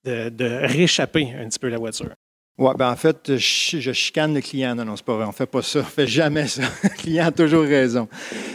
de, 0.03 0.29
de 0.29 0.45
réchapper 0.45 1.33
un 1.33 1.49
petit 1.49 1.59
peu 1.59 1.69
la 1.69 1.77
voiture? 1.77 2.11
Oui, 2.57 2.71
ben 2.77 2.89
en 2.89 2.95
fait, 2.95 3.35
je, 3.35 3.91
chicane 3.91 4.33
le 4.33 4.39
client. 4.39 4.75
Non, 4.75 4.85
non, 4.85 4.95
c'est 4.95 5.05
pas 5.05 5.15
vrai. 5.15 5.25
On 5.25 5.33
fait 5.33 5.45
pas 5.45 5.61
ça. 5.61 5.79
On 5.79 5.81
ne 5.81 5.87
fait 5.87 6.07
jamais 6.07 6.47
ça. 6.47 6.61
le 6.83 6.89
client 6.89 7.25
a 7.25 7.31
toujours 7.31 7.63
raison. 7.63 8.07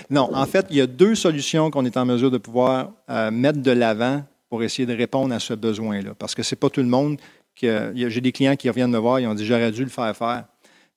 Non, 0.09 0.31
en 0.35 0.47
fait, 0.47 0.67
il 0.71 0.77
y 0.77 0.81
a 0.81 0.87
deux 0.87 1.15
solutions 1.15 1.71
qu'on 1.71 1.85
est 1.85 1.97
en 1.99 2.07
mesure 2.07 2.31
de 2.31 2.39
pouvoir 2.39 2.93
euh, 3.11 3.31
mettre 3.31 3.61
de 3.61 3.71
l'avant 3.71 4.25
pour 4.49 4.63
essayer 4.63 4.87
de 4.87 4.97
répondre 4.97 5.35
à 5.35 5.39
ce 5.39 5.53
besoin-là. 5.53 6.15
Parce 6.19 6.35
que 6.35 6.43
ce 6.43 6.55
n'est 6.55 6.59
pas 6.59 6.71
tout 6.71 6.81
le 6.81 6.89
monde 6.89 7.21
qui. 7.55 7.69
J'ai 7.95 8.21
des 8.23 8.33
clients 8.33 8.57
qui 8.57 8.71
reviennent 8.71 8.91
me 8.91 8.99
voir, 8.99 9.21
ils 9.21 9.27
ont 9.27 9.35
dit 9.35 9.45
j'aurais 9.45 9.71
dû 9.71 9.85
le 9.85 9.91
faire 9.91 10.17
faire. 10.17 10.45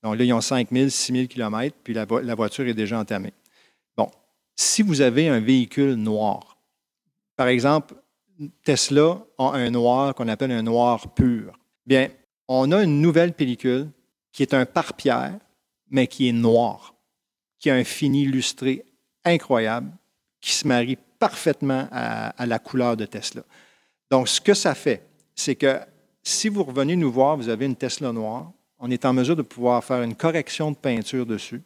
Donc 0.02 0.18
là, 0.18 0.24
ils 0.24 0.34
ont 0.34 0.42
5 0.42 0.70
000, 0.72 0.90
6 0.90 1.14
000 1.14 1.28
km, 1.28 1.76
puis 1.84 1.94
la, 1.94 2.06
la 2.24 2.36
voiture 2.36 2.68
est 2.68 2.74
déjà 2.74 3.00
entamée. 3.00 3.34
Bon, 3.98 4.10
si 4.56 4.82
vous 4.82 5.02
avez 5.02 5.30
un 5.30 5.40
véhicule 5.40 5.94
noir, 5.94 6.58
par 7.36 7.48
exemple, 7.48 7.96
Tesla 8.64 9.26
a 9.38 9.52
un 9.54 9.70
noir 9.70 10.14
qu'on 10.16 10.28
appelle 10.28 10.52
un 10.52 10.64
noir 10.64 11.14
pur. 11.14 11.54
Bien, 11.86 12.10
on 12.48 12.72
a 12.72 12.84
une 12.84 13.02
nouvelle 13.02 13.34
pellicule 13.34 13.90
qui 14.32 14.42
est 14.42 14.54
un 14.54 14.66
pare-pierre, 14.66 15.40
mais 15.90 16.08
qui 16.08 16.28
est 16.28 16.34
noir, 16.34 16.96
qui 17.60 17.70
a 17.70 17.76
un 17.76 17.84
fini 17.84 18.26
lustré 18.26 18.84
incroyable, 19.24 19.92
qui 20.42 20.52
se 20.52 20.68
marie 20.68 20.98
parfaitement 21.20 21.88
à, 21.92 22.46
la 22.46 22.60
couleur 22.60 22.98
de 22.98 23.06
Tesla. 23.06 23.44
Donc, 24.12 24.28
ce 24.28 24.42
que 24.42 24.54
ça 24.54 24.76
fait, 24.76 25.04
c'est 25.36 25.56
que 25.56 25.80
si 26.22 26.50
vous 26.50 26.64
revenez 26.64 26.96
nous 26.96 27.12
voir, 27.12 27.38
vous 27.38 27.50
avez 27.50 27.66
une 27.66 27.76
Tesla 27.76 28.12
noire, 28.12 28.52
on 28.80 28.92
est 28.92 29.06
en 29.06 29.14
mesure 29.14 29.36
de 29.36 29.42
pouvoir 29.42 29.84
faire 29.84 30.02
une 30.02 30.16
correction 30.16 30.72
de 30.72 30.76
peinture 30.76 31.26
dessus. 31.26 31.62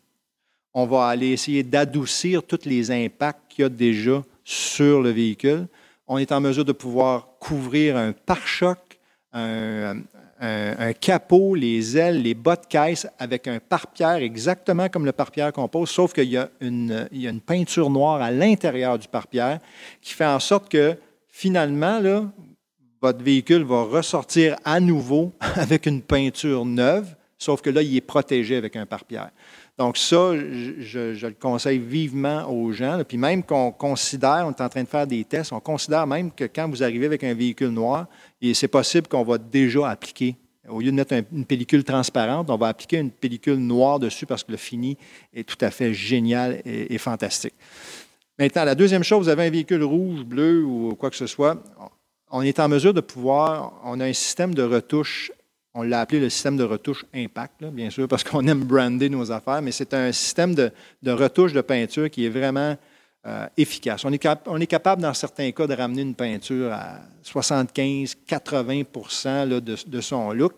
On 0.73 0.85
va 0.85 1.07
aller 1.07 1.29
essayer 1.29 1.63
d'adoucir 1.63 2.43
tous 2.43 2.65
les 2.65 2.91
impacts 2.91 3.49
qu'il 3.49 3.63
y 3.63 3.65
a 3.65 3.69
déjà 3.69 4.23
sur 4.43 5.01
le 5.01 5.09
véhicule. 5.09 5.67
On 6.05 6.19
est 6.19 6.31
en 6.31 6.39
mesure 6.39 6.65
de 6.65 6.71
pouvoir 6.71 7.29
couvrir 7.39 7.97
un 7.97 8.11
pare-choc, 8.11 8.77
un, 9.33 10.01
un, 10.39 10.93
capot, 10.93 11.55
les 11.55 11.97
ailes, 11.97 12.21
les 12.21 12.33
bas 12.33 12.55
de 12.55 12.65
caisse 12.65 13.07
avec 13.17 13.47
un 13.47 13.59
pare-pierre 13.59 14.17
exactement 14.17 14.89
comme 14.89 15.05
le 15.05 15.11
pare-pierre 15.11 15.51
qu'on 15.51 15.67
pose, 15.67 15.89
sauf 15.89 16.13
qu'il 16.13 16.29
y, 16.29 16.37
a 16.37 16.49
une, 16.61 17.41
peinture 17.45 17.89
noire 17.89 18.21
à 18.21 18.31
l'intérieur 18.31 18.99
du 18.99 19.07
pare-pierre 19.07 19.59
qui 20.01 20.13
fait 20.13 20.25
en 20.25 20.39
sorte 20.39 20.69
que 20.69 20.97
finalement, 21.27 22.01
votre 23.01 23.23
véhicule 23.23 23.63
va 23.63 23.83
ressortir 23.83 24.55
à 24.63 24.79
nouveau 24.79 25.33
avec 25.55 25.85
une 25.85 26.01
peinture 26.01 26.65
neuve, 26.65 27.15
sauf 27.37 27.61
que 27.61 27.69
là, 27.69 27.81
il 27.81 27.95
est 27.95 28.01
protégé 28.01 28.55
avec 28.55 28.75
un 28.75 28.85
pare-pierre. 28.85 29.31
Donc 29.77 29.97
ça, 29.97 30.33
je, 30.35 31.27
le 31.27 31.35
conseille 31.39 31.77
vivement 31.77 32.49
aux 32.49 32.71
gens. 32.71 32.99
Puis 33.07 33.17
même 33.17 33.43
qu'on 33.43 33.71
considère, 33.71 34.45
on 34.47 34.49
est 34.49 34.61
en 34.61 34.69
train 34.69 34.81
de 34.81 34.87
faire 34.87 35.05
des 35.05 35.23
tests, 35.23 35.53
on 35.53 35.59
considère 35.59 36.07
même 36.07 36.31
que 36.31 36.45
quand 36.45 36.67
vous 36.67 36.81
arrivez 36.81 37.05
avec 37.05 37.23
un 37.23 37.35
véhicule 37.35 37.69
noir, 37.69 38.07
c'est 38.53 38.67
possible 38.67 39.07
qu'on 39.07 39.23
va 39.23 39.37
déjà 39.37 39.89
appliquer, 39.89 40.35
au 40.67 40.79
lieu 40.79 40.91
de 40.91 40.95
mettre 40.95 41.13
une 41.31 41.45
pellicule 41.45 41.83
transparente, 41.83 42.49
on 42.49 42.57
va 42.57 42.67
appliquer 42.67 42.97
une 42.97 43.11
pellicule 43.11 43.57
noire 43.57 43.99
dessus 43.99 44.25
parce 44.25 44.43
que 44.43 44.51
le 44.51 44.57
fini 44.57 44.97
est 45.33 45.47
tout 45.47 45.57
à 45.61 45.71
fait 45.71 45.93
génial 45.93 46.61
et, 46.65 46.93
et 46.93 46.97
fantastique. 46.97 47.53
Maintenant, 48.37 48.65
la 48.65 48.75
deuxième 48.75 49.03
chose, 49.03 49.23
vous 49.23 49.29
avez 49.29 49.45
un 49.45 49.49
véhicule 49.49 49.83
rouge, 49.83 50.23
bleu 50.23 50.63
ou 50.63 50.95
quoi 50.95 51.09
que 51.09 51.15
ce 51.15 51.25
soit, 51.25 51.63
on 52.29 52.41
est 52.41 52.59
en 52.59 52.67
mesure 52.67 52.93
de 52.93 53.01
pouvoir, 53.01 53.81
on 53.83 53.99
a 53.99 54.05
un 54.05 54.13
système 54.13 54.53
de 54.53 54.61
retouche 54.61 55.31
on 55.77 55.83
l'a 55.83 56.01
appelé 56.01 56.19
le 56.19 56.29
système 56.31 56.57
de 56.57 56.63
retouche 56.63 57.05
impact, 57.13 57.63
bien 57.65 57.91
sûr, 57.91 58.07
parce 58.07 58.23
qu'on 58.23 58.47
aime 58.47 58.63
brander 58.63 59.09
nos 59.09 59.31
affaires, 59.31 59.61
mais 59.61 59.71
c'est 59.71 59.93
un 59.93 60.11
système 60.11 60.55
de, 60.55 60.71
retouche 61.05 61.53
de 61.53 61.61
peinture 61.61 62.09
qui 62.09 62.25
est 62.25 62.29
vraiment 62.29 62.75
euh. 63.27 63.47
On 64.05 64.13
est, 64.13 64.67
capable, 64.67 65.01
dans 65.01 65.13
certains 65.13 65.51
cas, 65.51 65.67
de 65.67 65.73
ramener 65.73 66.03
une 66.03 66.15
peinture 66.15 66.71
à 66.71 67.01
75-80 67.25 69.59
de, 69.59 69.89
de, 69.89 70.01
son 70.01 70.31
look. 70.31 70.53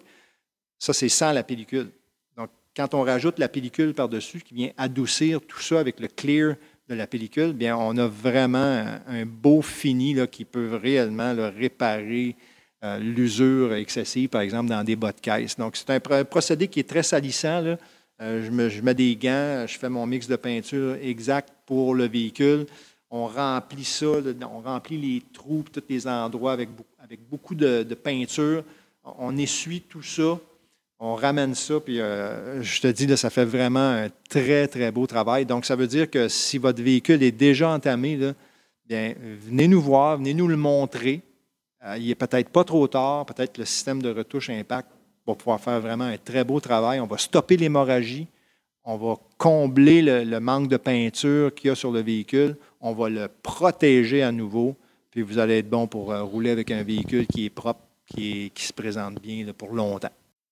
Ça, 0.78 0.94
c'est 0.94 1.10
sans 1.10 1.32
la 1.32 1.42
pellicule. 1.44 1.90
Donc, 2.38 2.52
quand 2.76 2.94
on 2.94 3.02
rajoute 3.02 3.40
la 3.40 3.50
pellicule 3.50 3.96
par-dessus, 3.96 4.42
qui 4.42 4.54
vient 4.54 4.70
adoucir 4.78 5.42
tout 5.42 5.62
ça 5.62 5.80
avec 5.80 6.00
le 6.00 6.08
clear 6.08 6.58
de 6.88 6.96
la 6.96 7.08
pellicule, 7.08 7.54
bien, 7.54 7.76
on 7.76 7.98
a 7.98 8.08
vraiment 8.08 8.86
un, 9.08 9.26
beau 9.26 9.64
fini 9.64 10.14
là, 10.14 10.28
qui 10.28 10.46
peut 10.46 10.76
réellement 10.76 11.34
réparer 11.58 12.36
euh, 12.84 13.00
l'usure 13.00 13.74
excessive, 13.74 14.30
par 14.30 14.42
exemple, 14.42 14.70
dans 14.70 14.84
des 14.84 14.96
bas 14.96 15.12
de 15.12 15.20
caisse. 15.20 15.58
Donc, 15.58 15.76
c'est 15.76 15.90
un 15.90 16.00
procédé 16.24 16.68
qui 16.68 16.82
est 16.82 16.88
très 16.88 17.02
salissant. 17.04 17.64
Je, 18.20 18.70
je, 18.70 18.82
mets 18.82 18.94
des 18.94 19.16
gants, 19.16 19.66
je 19.68 19.78
fais 19.78 19.90
mon 19.90 20.06
mix 20.06 20.28
de 20.28 20.36
peinture 20.36 20.96
exact 21.02 21.54
pour 21.66 21.96
le 21.96 22.08
véhicule. 22.08 22.66
On 23.12 23.28
remplit 23.28 23.86
ça, 23.86 24.08
on 24.42 24.62
remplit 24.62 24.98
les 24.98 25.24
trous, 25.34 25.64
tous 25.72 25.82
les 25.90 26.08
endroits 26.08 26.52
avec, 26.52 26.70
avec 27.00 27.28
beaucoup 27.28 27.56
de, 27.56 27.84
peinture. 27.96 28.64
On 29.04 29.36
essuie 29.38 29.82
tout 29.82 30.04
ça 30.04 30.38
On 31.00 31.16
ramène 31.16 31.56
ça, 31.56 31.80
puis 31.80 32.00
euh, 32.00 32.62
je 32.62 32.82
te 32.82 32.88
dis, 32.88 33.18
ça 33.18 33.32
fait 33.32 33.46
vraiment 33.46 33.80
un 33.80 34.10
très, 34.30 34.68
très 34.68 34.92
beau 34.92 35.08
travail. 35.08 35.46
Donc, 35.46 35.66
ça 35.66 35.76
veut 35.76 35.88
dire 35.88 36.10
que 36.10 36.28
si 36.28 36.60
votre 36.60 36.84
véhicule 36.84 37.24
est 37.24 37.32
déjà 37.32 37.70
entamé, 37.70 38.20
venez 38.88 39.68
nous 39.68 39.82
voir, 39.82 40.18
venez 40.18 40.36
nous 40.36 40.48
le 40.48 40.58
montrer. 40.58 41.22
Euh, 41.86 41.98
il 41.98 42.12
est 42.12 42.16
peut-être 42.16 42.50
pas 42.50 42.64
trop 42.64 42.88
tard, 42.88 43.26
peut-être 43.26 43.58
le 43.58 43.66
système 43.66 44.02
de 44.02 44.10
retouche 44.10 44.50
impact 44.50 44.92
va 45.30 45.36
pouvoir 45.36 45.60
faire 45.60 45.80
vraiment 45.80 46.06
un 46.06 46.18
très 46.18 46.44
beau 46.44 46.60
travail. 46.60 47.00
On 47.00 47.08
va 47.08 47.18
stopper 47.18 47.58
l'hémorragie, 47.58 48.28
on 48.84 48.98
va 48.98 49.16
combler 49.38 50.02
le, 50.02 50.40
manque 50.40 50.68
de 50.68 50.78
peinture 50.78 51.54
qu'il 51.54 51.70
y 51.70 51.72
a 51.72 51.76
sur 51.76 51.92
le 51.92 52.02
véhicule, 52.02 52.56
on 52.82 52.94
va 52.94 53.10
le 53.10 53.28
protéger 53.44 54.24
à 54.24 54.32
nouveau, 54.32 54.76
puis 55.12 55.22
vous 55.22 55.38
allez 55.38 55.60
être 55.60 55.70
bon 55.70 55.88
pour 55.88 56.12
euh, 56.12 56.24
rouler 56.24 56.52
avec 56.52 56.72
un 56.72 56.84
véhicule 56.84 57.28
qui 57.28 57.46
est 57.46 57.50
propre, 57.50 57.82
qui, 58.08 58.52
se 58.56 58.74
présente 58.74 59.22
bien 59.22 59.46
pour 59.58 59.74
longtemps. 59.74 60.12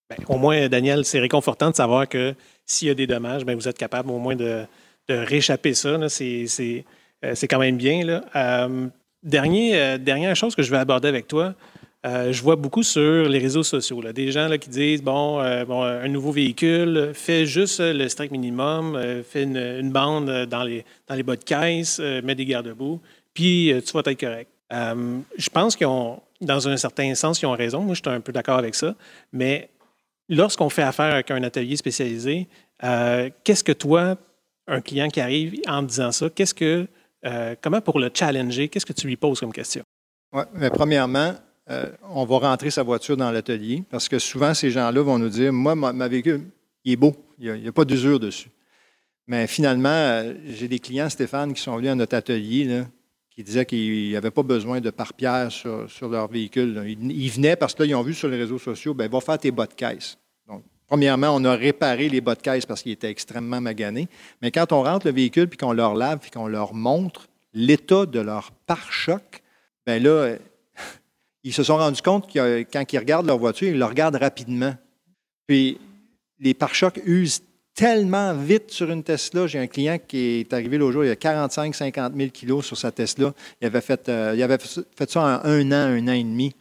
Ben, 0.09 0.17
au 0.29 0.37
moins, 0.37 0.69
Daniel, 0.69 1.03
c'est 1.03 1.19
réconfortant 1.19 1.69
de 1.69 1.75
savoir 1.75 2.07
que 2.07 2.33
s'il 2.65 2.87
y 2.87 2.91
a 2.91 2.93
des 2.93 3.07
dommages, 3.07 3.43
ben, 3.43 3.55
vous 3.55 3.67
êtes 3.67 3.77
capable 3.77 4.11
au 4.11 4.19
moins 4.19 4.35
de, 4.35 4.65
réchapper 5.09 5.73
ça. 5.73 5.89
euh, 5.89 6.07
c'est 6.07 7.47
quand 7.47 7.59
même 7.59 7.77
bien. 7.77 8.21
Euh, 8.35 8.87
dernier, 9.23 9.97
dernière 9.97 10.35
chose 10.35 10.53
que 10.53 10.61
je 10.61 10.69
vais 10.69 10.77
aborder 10.77 11.07
avec 11.07 11.27
toi, 11.27 11.55
euh, 12.07 12.31
je 12.31 12.41
vois 12.41 12.55
beaucoup 12.55 12.83
sur 12.83 13.27
les 13.27 13.39
réseaux 13.39 13.63
sociaux 13.63 14.01
des 14.13 14.31
gens 14.31 14.49
qui 14.57 14.69
disent 14.69 15.03
bon, 15.03 15.39
euh, 15.41 15.65
bon, 15.65 15.83
un 15.83 16.07
nouveau 16.07 16.31
véhicule, 16.31 17.11
fais 17.13 17.45
juste 17.45 17.79
le 17.79 18.07
strict 18.07 18.31
minimum, 18.31 18.95
euh, 18.95 19.23
fais 19.23 19.43
une, 19.43 19.91
bande 19.91 20.45
dans 20.45 20.63
les, 20.63 20.85
dans 21.07 21.15
les 21.15 21.23
bas 21.23 21.35
de 21.35 21.43
caisse, 21.43 21.99
euh, 21.99 22.21
mets 22.23 22.35
des 22.35 22.45
garde-boue, 22.45 22.99
puis 23.33 23.71
euh, 23.71 23.81
tu 23.81 23.93
vas 23.93 23.99
être 24.05 24.19
correct. 24.19 24.49
Euh, 24.73 25.19
je 25.37 25.49
pense 25.49 25.75
qu'ils 25.75 25.87
ont, 25.87 26.21
dans 26.41 26.67
un 26.67 26.77
certain 26.77 27.13
sens, 27.15 27.41
ils 27.41 27.45
ont 27.45 27.51
raison. 27.51 27.81
Moi, 27.81 27.95
je 27.95 28.01
suis 28.01 28.15
un 28.15 28.21
peu 28.21 28.31
d'accord 28.31 28.57
avec 28.57 28.75
ça. 28.75 28.95
Mais 29.31 29.69
lorsqu'on 30.29 30.69
fait 30.69 30.83
affaire 30.83 31.13
avec 31.13 31.31
un 31.31 31.43
atelier 31.43 31.77
spécialisé, 31.77 32.47
euh, 32.83 33.29
qu'est-ce 33.43 33.63
que 33.63 33.71
toi, 33.71 34.17
un 34.67 34.81
client 34.81 35.07
qui 35.09 35.21
arrive 35.21 35.55
en 35.67 35.83
disant 35.83 36.11
ça, 36.11 36.29
qu'est-ce 36.29 36.53
que, 36.53 36.87
euh, 37.25 37.55
comment 37.61 37.81
pour 37.81 37.99
le 37.99 38.09
challenger, 38.13 38.67
qu'est-ce 38.67 38.85
que 38.85 38.93
tu 38.93 39.07
lui 39.07 39.17
poses 39.17 39.39
comme 39.39 39.53
question? 39.53 39.83
Ouais, 40.33 40.45
mais 40.53 40.69
premièrement, 40.69 41.33
euh, 41.69 41.85
on 42.09 42.25
va 42.25 42.37
rentrer 42.39 42.71
sa 42.71 42.83
voiture 42.83 43.17
dans 43.17 43.31
l'atelier 43.31 43.83
parce 43.89 44.07
que 44.07 44.19
souvent, 44.19 44.53
ces 44.53 44.71
gens-là 44.71 45.01
vont 45.01 45.19
nous 45.19 45.29
dire 45.29 45.51
Moi, 45.51 45.75
ma, 45.75 46.07
véhicule, 46.07 46.41
il 46.85 46.93
est 46.93 46.97
beau, 46.97 47.13
il 47.39 47.53
n'y 47.53 47.67
a, 47.67 47.71
pas 47.71 47.85
d'usure 47.85 48.19
dessus. 48.19 48.49
Mais 49.27 49.47
finalement, 49.47 49.89
euh, 49.89 50.33
j'ai 50.45 50.69
des 50.69 50.79
clients, 50.79 51.09
Stéphane, 51.09 51.53
qui 51.53 51.61
sont 51.61 51.75
venus 51.75 51.91
à 51.91 51.95
notre 51.95 52.15
atelier, 52.15 52.83
qui 53.29 53.43
disaient 53.43 53.65
qu'ils 53.65 54.13
n'avaient 54.13 54.31
pas 54.31 54.43
besoin 54.43 54.79
de 54.79 54.89
pare-pierre 54.89 55.51
sur, 55.51 56.09
leur 56.09 56.29
véhicule. 56.29 56.83
Ils, 56.87 57.29
venaient 57.29 57.57
parce 57.57 57.75
que 57.75 57.83
là, 57.83 57.89
ils 57.89 57.95
ont 57.95 58.01
vu 58.01 58.13
sur 58.13 58.29
les 58.29 58.37
réseaux 58.37 58.59
sociaux 58.59 58.93
ben, 58.93 59.11
va 59.11 59.19
faire 59.19 59.37
tes 59.37 59.51
bas 59.51 59.67
de 59.67 59.73
caisse. 59.73 60.17
Premièrement, 60.87 61.35
on 61.35 61.43
a 61.43 61.53
réparé 61.53 62.07
les 62.07 62.21
bas 62.21 62.35
de 62.35 62.41
caisse 62.41 62.65
parce 62.65 62.81
qu'ils 62.81 62.93
étaient 62.93 63.11
extrêmement 63.11 63.59
maganés. 63.59 64.07
Mais 64.41 64.51
quand 64.51 64.71
on 64.71 64.83
rentre 64.83 65.05
le 65.05 65.11
véhicule 65.11 65.49
puis 65.49 65.57
qu'on 65.57 65.73
leur 65.73 65.95
lave 65.95 66.19
puis 66.19 66.31
qu'on 66.31 66.47
leur 66.47 66.73
montre 66.73 67.27
l'état 67.53 68.05
de 68.05 68.21
leur 68.21 68.51
pare-choc, 68.65 69.43
ben 69.85 70.01
là, 70.01 70.37
ils 71.47 71.53
se 71.53 71.63
sont 71.63 71.77
rendus 71.77 72.01
compte 72.01 72.29
que 72.29 72.63
quand 72.63 72.83
ils 72.91 72.99
regardent 72.99 73.27
leur 73.27 73.37
voiture, 73.37 73.69
ils 73.69 73.79
le 73.79 73.85
regardent 73.85 74.17
rapidement. 74.17 74.75
Puis 75.47 75.79
les 76.39 76.53
pare-chocs 76.53 76.99
usent 77.05 77.41
tellement 77.73 78.33
vite 78.33 78.69
sur 78.69 78.91
une 78.91 79.01
Tesla. 79.01 79.47
J'ai 79.47 79.59
un 79.59 79.67
client 79.67 79.97
qui 79.97 80.41
est 80.41 80.51
arrivé 80.51 80.77
l'autre 80.77 80.91
jour, 80.91 81.05
il 81.05 81.09
a 81.09 81.15
45-50 81.15 82.17
000 82.17 82.29
kilos 82.31 82.65
sur 82.65 82.77
sa 82.77 82.91
Tesla. 82.91 83.33
Il 83.61 83.67
avait 83.67 83.79
fait, 83.79 84.09
euh, 84.09 84.33
il 84.35 84.43
avait 84.43 84.57
fait 84.57 85.09
ça 85.09 85.21
en 85.21 85.47
un 85.49 85.71
an, 85.71 85.95
un 85.95 86.07
an 86.09 86.11
et 86.11 86.23
demi. 86.23 86.53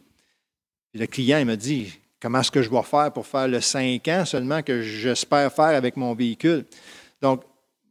Le 0.93 1.05
client, 1.05 1.39
il 1.39 1.45
m'a 1.45 1.57
dit 1.57 1.91
Comment 2.21 2.39
est-ce 2.39 2.51
que 2.51 2.61
je 2.61 2.69
vais 2.69 2.81
faire 2.83 3.11
pour 3.11 3.27
faire 3.27 3.49
le 3.49 3.59
5 3.59 4.07
ans 4.07 4.23
seulement 4.23 4.63
que 4.63 4.81
j'espère 4.81 5.51
faire 5.51 5.75
avec 5.75 5.97
mon 5.97 6.15
véhicule? 6.15 6.63
Donc, 7.21 7.43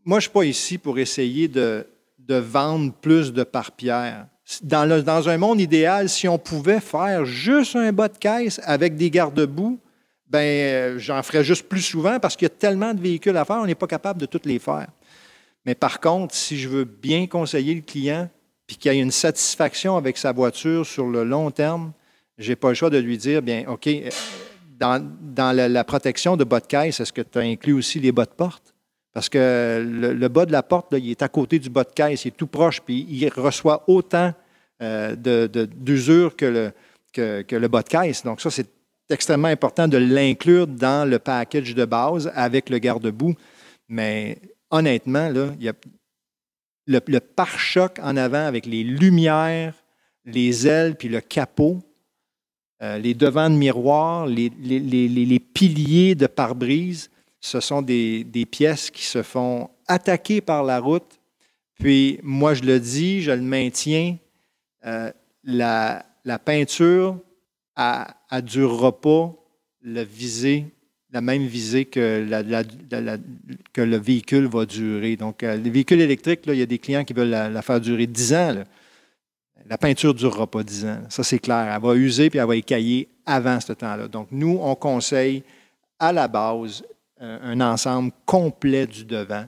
moi, 0.02 0.18
je 0.18 0.28
ne 0.28 0.30
suis 0.30 0.30
pas 0.30 0.44
ici 0.44 0.78
pour 0.78 0.98
essayer 0.98 1.46
de, 1.46 1.86
de 2.18 2.36
vendre 2.36 2.94
plus 2.94 3.34
de 3.34 3.44
pare-pierre. 3.44 4.28
Dans, 4.62 5.28
un 5.28 5.38
monde 5.38 5.60
idéal, 5.60 6.08
si 6.08 6.28
on 6.28 6.38
pouvait 6.38 6.80
faire 6.80 7.24
juste 7.24 7.74
un 7.74 7.92
bas 7.92 8.08
de 8.08 8.16
caisse 8.16 8.60
avec 8.64 8.94
des 8.94 9.10
garde-boue, 9.10 9.80
ben, 10.28 10.38
euh, 10.38 10.98
j'en 10.98 11.22
ferais 11.24 11.42
juste 11.42 11.68
plus 11.68 11.82
souvent 11.82 12.20
parce 12.20 12.36
qu'il 12.36 12.46
y 12.46 12.50
a 12.50 12.54
tellement 12.54 12.94
de 12.94 13.00
véhicules 13.00 13.36
à 13.36 13.44
faire, 13.44 13.56
on 13.56 13.66
n'est 13.66 13.74
pas 13.74 13.88
capable 13.88 14.20
de 14.20 14.26
tous 14.26 14.42
les 14.44 14.60
faire. 14.60 14.86
Mais 15.64 15.74
par 15.74 16.00
contre, 16.00 16.34
si 16.34 16.58
je 16.58 16.68
veux 16.68 16.84
bien 16.84 17.26
conseiller 17.26 17.74
le 17.74 17.80
client, 17.80 18.28
puis 18.68 18.76
qu'il 18.76 18.92
y 18.92 18.96
ait 18.96 19.00
une 19.00 19.10
satisfaction 19.10 19.96
avec 19.96 20.16
sa 20.16 20.32
voiture 20.32 20.86
sur 20.86 21.06
le 21.06 21.24
long 21.24 21.50
terme, 21.50 21.92
je 22.38 22.50
n'ai 22.50 22.56
pas 22.56 22.68
le 22.68 22.74
choix 22.74 22.90
de 22.90 22.98
lui 22.98 23.18
dire, 23.18 23.42
bien, 23.42 23.64
OK, 23.68 23.88
euh, 23.88 24.10
dans, 24.78 25.04
dans 25.20 25.54
la, 25.54 25.68
la 25.68 25.84
protection 25.84 26.36
de 26.36 26.44
bas 26.44 26.60
de 26.60 26.66
caisse, 26.66 27.00
est-ce 27.00 27.12
que 27.12 27.22
tu 27.22 27.38
as 27.38 27.42
inclus 27.42 27.72
aussi 27.72 27.98
les 27.98 28.12
bas 28.12 28.26
de 28.26 28.30
porte? 28.30 28.75
Parce 29.16 29.30
que 29.30 29.82
le, 29.82 30.28
bas 30.28 30.44
de 30.44 30.52
la 30.52 30.62
porte, 30.62 30.88
il 30.92 31.10
est 31.10 31.22
à 31.22 31.28
côté 31.28 31.58
du 31.58 31.70
bas 31.70 31.84
de 31.84 31.90
caisse, 31.90 32.26
il 32.26 32.28
est 32.28 32.36
tout 32.36 32.48
proche, 32.48 32.82
puis 32.82 33.06
il 33.08 33.26
reçoit 33.30 33.82
autant 33.86 34.34
euh, 34.82 35.16
d'usure 35.74 36.36
que 36.36 36.70
le, 37.16 37.68
bas 37.68 37.80
de 37.80 37.88
caisse. 37.88 38.24
Donc 38.24 38.42
ça, 38.42 38.50
c'est 38.50 38.68
extrêmement 39.08 39.48
important 39.48 39.88
de 39.88 39.96
l'inclure 39.96 40.66
dans 40.66 41.08
le 41.08 41.18
package 41.18 41.74
de 41.74 41.86
base 41.86 42.30
avec 42.34 42.68
le 42.68 42.76
garde-boue. 42.76 43.34
Mais 43.88 44.36
honnêtement, 44.70 45.32
il 45.58 45.64
y 45.64 45.70
a 45.70 45.72
le, 46.86 47.18
pare-choc 47.18 47.98
en 48.02 48.18
avant 48.18 48.44
avec 48.44 48.66
les 48.66 48.84
lumières, 48.84 49.72
les 50.26 50.68
ailes, 50.68 50.94
puis 50.94 51.08
le 51.08 51.22
capot, 51.22 51.78
euh, 52.82 52.98
les 52.98 53.14
devants 53.14 53.48
de 53.48 53.54
miroir, 53.54 54.26
les 54.26 55.40
piliers 55.54 56.14
de 56.14 56.26
pare-brise, 56.26 57.08
ce 57.46 57.60
sont 57.60 57.80
des, 57.80 58.24
des 58.24 58.44
pièces 58.44 58.90
qui 58.90 59.04
se 59.04 59.22
font 59.22 59.70
attaquer 59.86 60.40
par 60.40 60.64
la 60.64 60.80
route. 60.80 61.20
Puis 61.78 62.18
moi, 62.24 62.54
je 62.54 62.64
le 62.64 62.80
dis, 62.80 63.22
je 63.22 63.30
le 63.30 63.42
maintiens, 63.42 64.16
euh, 64.84 65.12
la, 65.44 66.04
la 66.24 66.38
peinture 66.40 67.18
ne 67.78 68.40
durera 68.40 69.00
pas 69.00 69.32
la 69.82 70.02
visée, 70.02 70.66
la 71.12 71.20
même 71.20 71.46
visée 71.46 71.84
que, 71.84 72.26
que 73.72 73.80
le 73.80 73.96
véhicule 73.96 74.46
va 74.46 74.66
durer. 74.66 75.14
Donc, 75.14 75.44
euh, 75.44 75.56
les 75.56 75.70
véhicules 75.70 76.00
électriques, 76.00 76.46
là, 76.46 76.52
il 76.52 76.58
y 76.58 76.62
a 76.62 76.66
des 76.66 76.78
clients 76.78 77.04
qui 77.04 77.12
veulent 77.12 77.28
la, 77.28 77.62
faire 77.62 77.80
durer 77.80 78.08
10 78.08 78.34
ans. 78.34 78.64
La 79.68 79.78
peinture 79.78 80.14
ne 80.14 80.18
durera 80.18 80.48
pas 80.48 80.64
10 80.64 80.84
ans. 80.86 81.00
Ça, 81.10 81.22
c'est 81.22 81.38
clair. 81.38 81.72
Elle 81.72 81.80
va 81.80 81.94
user 81.94 82.28
puis 82.28 82.40
elle 82.40 82.46
va 82.46 82.56
écailler 82.56 83.08
avant 83.24 83.60
ce 83.60 83.72
temps-là. 83.72 84.08
Donc, 84.08 84.28
nous, 84.32 84.58
on 84.60 84.74
conseille 84.74 85.44
à 86.00 86.12
la 86.12 86.26
base 86.26 86.82
un 87.20 87.60
ensemble 87.60 88.12
complet 88.24 88.86
du 88.86 89.04
devant 89.04 89.46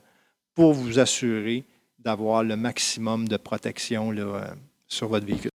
pour 0.54 0.72
vous 0.72 0.98
assurer 0.98 1.64
d'avoir 1.98 2.42
le 2.42 2.56
maximum 2.56 3.28
de 3.28 3.36
protection 3.36 4.10
là, 4.10 4.22
euh, 4.22 4.44
sur 4.86 5.08
votre 5.08 5.26
véhicule. 5.26 5.50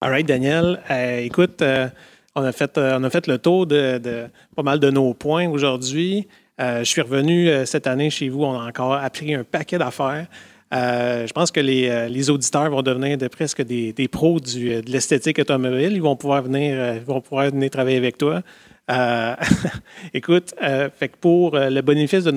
All 0.00 0.10
right, 0.10 0.26
Daniel. 0.26 0.80
Euh, 0.90 1.18
écoute, 1.18 1.60
euh, 1.62 1.88
on, 2.34 2.42
a 2.42 2.52
fait, 2.52 2.78
on 2.78 3.04
a 3.04 3.10
fait 3.10 3.26
le 3.26 3.38
tour 3.38 3.66
de, 3.66 4.28
pas 4.56 4.62
mal 4.62 4.80
de 4.80 4.90
nos 4.90 5.12
points 5.14 5.48
aujourd'hui. 5.48 6.26
Je 6.58 6.84
suis 6.84 7.00
revenu 7.00 7.48
cette 7.64 7.86
année 7.86 8.10
chez 8.10 8.28
vous. 8.28 8.44
On 8.44 8.60
a 8.60 8.66
encore 8.66 8.92
appris 8.92 9.34
un 9.34 9.44
paquet 9.44 9.78
d'affaires. 9.78 10.26
Je 10.70 11.32
pense 11.32 11.50
que 11.50 11.60
les, 11.60 12.08
les 12.10 12.28
auditeurs 12.28 12.70
vont 12.70 12.82
devenir 12.82 13.16
de 13.16 13.28
presque 13.28 13.62
des, 13.62 13.94
des 13.94 14.08
pros 14.08 14.38
du, 14.40 14.82
de 14.82 14.90
l'esthétique 14.90 15.38
automobile. 15.38 15.92
Ils 15.92 16.02
vont 16.02 16.16
pouvoir 16.16 16.42
venir, 16.42 16.96
ils 16.96 17.00
vont 17.00 17.22
pouvoir 17.22 17.46
venir 17.46 17.70
travailler 17.70 17.96
avec 17.96 18.18
toi. 18.18 18.42
Euh, 18.90 19.36
écoute, 20.14 20.54
euh, 20.62 20.90
fait 20.90 21.08
que 21.08 21.16
pour 21.16 21.54
euh, 21.54 21.70
le 21.70 21.80
bénéfice 21.82 22.24
de 22.24 22.32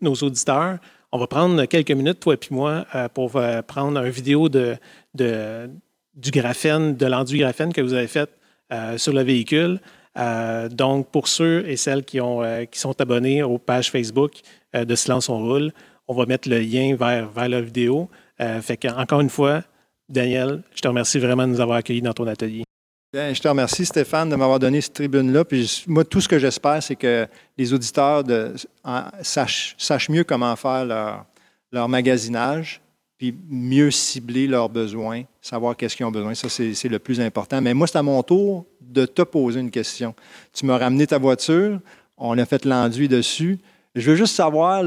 nos, 0.00 0.14
auditeurs, 0.14 0.78
on 1.12 1.18
va 1.18 1.26
prendre 1.26 1.64
quelques 1.66 1.90
minutes, 1.90 2.20
toi 2.20 2.34
et 2.34 2.36
puis 2.36 2.54
moi, 2.54 2.86
pour 3.14 3.40
prendre 3.66 3.98
une 3.98 4.10
vidéo 4.10 4.50
de, 4.50 4.76
du 5.14 6.30
graphène, 6.30 6.96
de 6.96 7.06
l'enduit 7.06 7.38
graphène 7.38 7.72
que 7.72 7.80
vous 7.80 7.94
avez 7.94 8.08
fait 8.08 8.28
sur 8.98 9.14
le 9.14 9.22
véhicule. 9.22 9.80
Donc, 10.70 11.10
pour 11.10 11.28
ceux 11.28 11.66
et 11.66 11.78
celles 11.78 12.04
qui, 12.04 12.20
ont, 12.20 12.42
qui 12.70 12.78
sont 12.78 13.00
abonnés 13.00 13.42
aux 13.42 13.56
pages 13.56 13.90
Facebook 13.90 14.32
de 14.74 14.94
Silence 14.94 15.30
on 15.30 15.38
roule, 15.38 15.72
on 16.08 16.14
va 16.14 16.26
mettre 16.26 16.50
le 16.50 16.58
lien 16.58 16.94
vers, 16.94 17.30
vers 17.30 17.48
la 17.48 17.62
vidéo. 17.62 18.10
Fait 18.60 18.76
que, 18.76 18.88
encore 18.88 19.22
une 19.22 19.30
fois, 19.30 19.62
Daniel, 20.10 20.62
je 20.74 20.82
te 20.82 20.88
remercie 20.88 21.18
vraiment 21.18 21.46
de 21.46 21.52
nous 21.52 21.60
avoir 21.62 21.78
accueillis 21.78 22.02
dans 22.02 22.12
ton 22.12 22.26
atelier. 22.26 22.64
Je 23.14 23.40
te 23.40 23.48
remercie, 23.48 23.86
Stéphane, 23.86 24.28
de 24.28 24.36
m'avoir 24.36 24.58
donné 24.58 24.82
cette 24.82 24.92
tribune-là. 24.92 25.42
Puis 25.46 25.84
moi, 25.86 26.04
tout 26.04 26.20
ce 26.20 26.28
que 26.28 26.38
j'espère, 26.38 26.82
c'est 26.82 26.96
que 26.96 27.26
les 27.56 27.72
auditeurs 27.72 28.22
sachent, 29.22 30.08
mieux 30.10 30.24
comment 30.24 30.54
faire 30.56 30.84
leur, 31.72 31.88
magasinage, 31.88 32.82
puis 33.16 33.34
mieux 33.48 33.90
cibler 33.90 34.46
leurs 34.46 34.68
besoins, 34.68 35.22
savoir 35.40 35.74
qu'est-ce 35.74 35.96
qu'ils 35.96 36.04
ont 36.04 36.10
besoin. 36.10 36.34
Ça, 36.34 36.50
c'est 36.50 36.88
le 36.88 36.98
plus 36.98 37.18
important. 37.18 37.62
Mais 37.62 37.72
moi, 37.72 37.86
c'est 37.86 37.96
à 37.96 38.02
mon 38.02 38.22
tour 38.22 38.66
de 38.82 39.06
te 39.06 39.22
poser 39.22 39.60
une 39.60 39.70
question. 39.70 40.14
Tu 40.52 40.66
m'as 40.66 40.76
ramené 40.76 41.06
ta 41.06 41.16
voiture, 41.16 41.80
on 42.18 42.36
a 42.36 42.44
fait 42.44 42.66
l'enduit 42.66 43.08
dessus. 43.08 43.58
Je 43.94 44.10
veux 44.10 44.16
juste 44.16 44.34
savoir, 44.34 44.84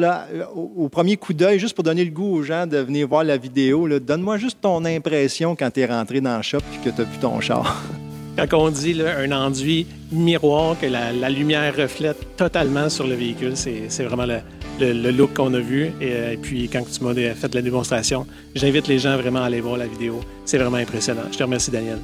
au, 0.56 0.74
au 0.84 0.90
premier 0.90 1.18
coup 1.18 1.34
d'œil, 1.34 1.58
juste 1.58 1.74
pour 1.74 1.84
donner 1.84 2.06
le 2.06 2.12
goût 2.12 2.36
aux 2.36 2.44
gens 2.44 2.68
de 2.68 2.78
venir 2.78 3.08
voir 3.08 3.24
la 3.24 3.38
vidéo, 3.38 3.90
donne-moi 4.00 4.38
juste 4.38 4.62
ton 4.62 4.86
impression 4.86 5.56
quand 5.56 5.72
tu 5.72 5.80
es 5.80 5.86
rentré 5.88 6.22
dans 6.22 6.38
le 6.38 6.44
shop 6.44 6.60
et 6.60 6.86
que 6.86 6.96
tu 6.96 7.02
as 7.02 7.04
vu 7.04 7.18
ton 7.18 7.42
char. 7.42 7.84
Quand 8.38 8.54
on 8.54 8.70
dit 8.70 9.02
un 9.02 9.32
enduit 9.32 9.86
miroir, 10.12 10.76
que 10.80 10.88
la, 10.88 11.30
lumière 11.30 11.76
reflète 11.76 12.36
totalement 12.38 12.90
sur 12.90 13.06
le 13.08 13.16
véhicule, 13.16 13.54
c'est 13.56 14.04
vraiment 14.04 14.26
le, 14.26 14.40
le- 14.80 15.12
look 15.12 15.34
qu'on 15.36 15.54
a 15.54 15.60
vu. 15.60 15.92
Et, 16.02 16.14
euh, 16.14 16.34
et 16.34 16.38
puis, 16.38 16.70
quand 16.70 16.84
tu 16.90 17.04
m'as 17.04 17.14
fait 17.14 17.54
la 17.54 17.62
démonstration, 17.62 18.26
j'invite 18.56 18.88
les 18.88 19.00
gens 19.00 19.18
vraiment 19.18 19.42
à 19.44 19.46
aller 19.46 19.62
voir 19.62 19.78
la 19.78 19.88
vidéo. 19.88 20.22
C'est 20.46 20.58
vraiment 20.58 20.78
impressionnant. 20.78 21.24
Je 21.32 21.38
te 21.38 21.44
remercie, 21.44 21.72
Daniel. 21.72 22.00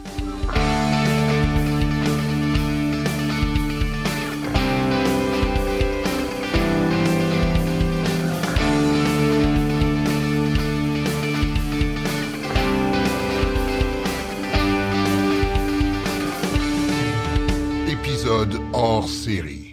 Épisode 19.28 19.40
hors 19.40 19.44
série. 19.44 19.67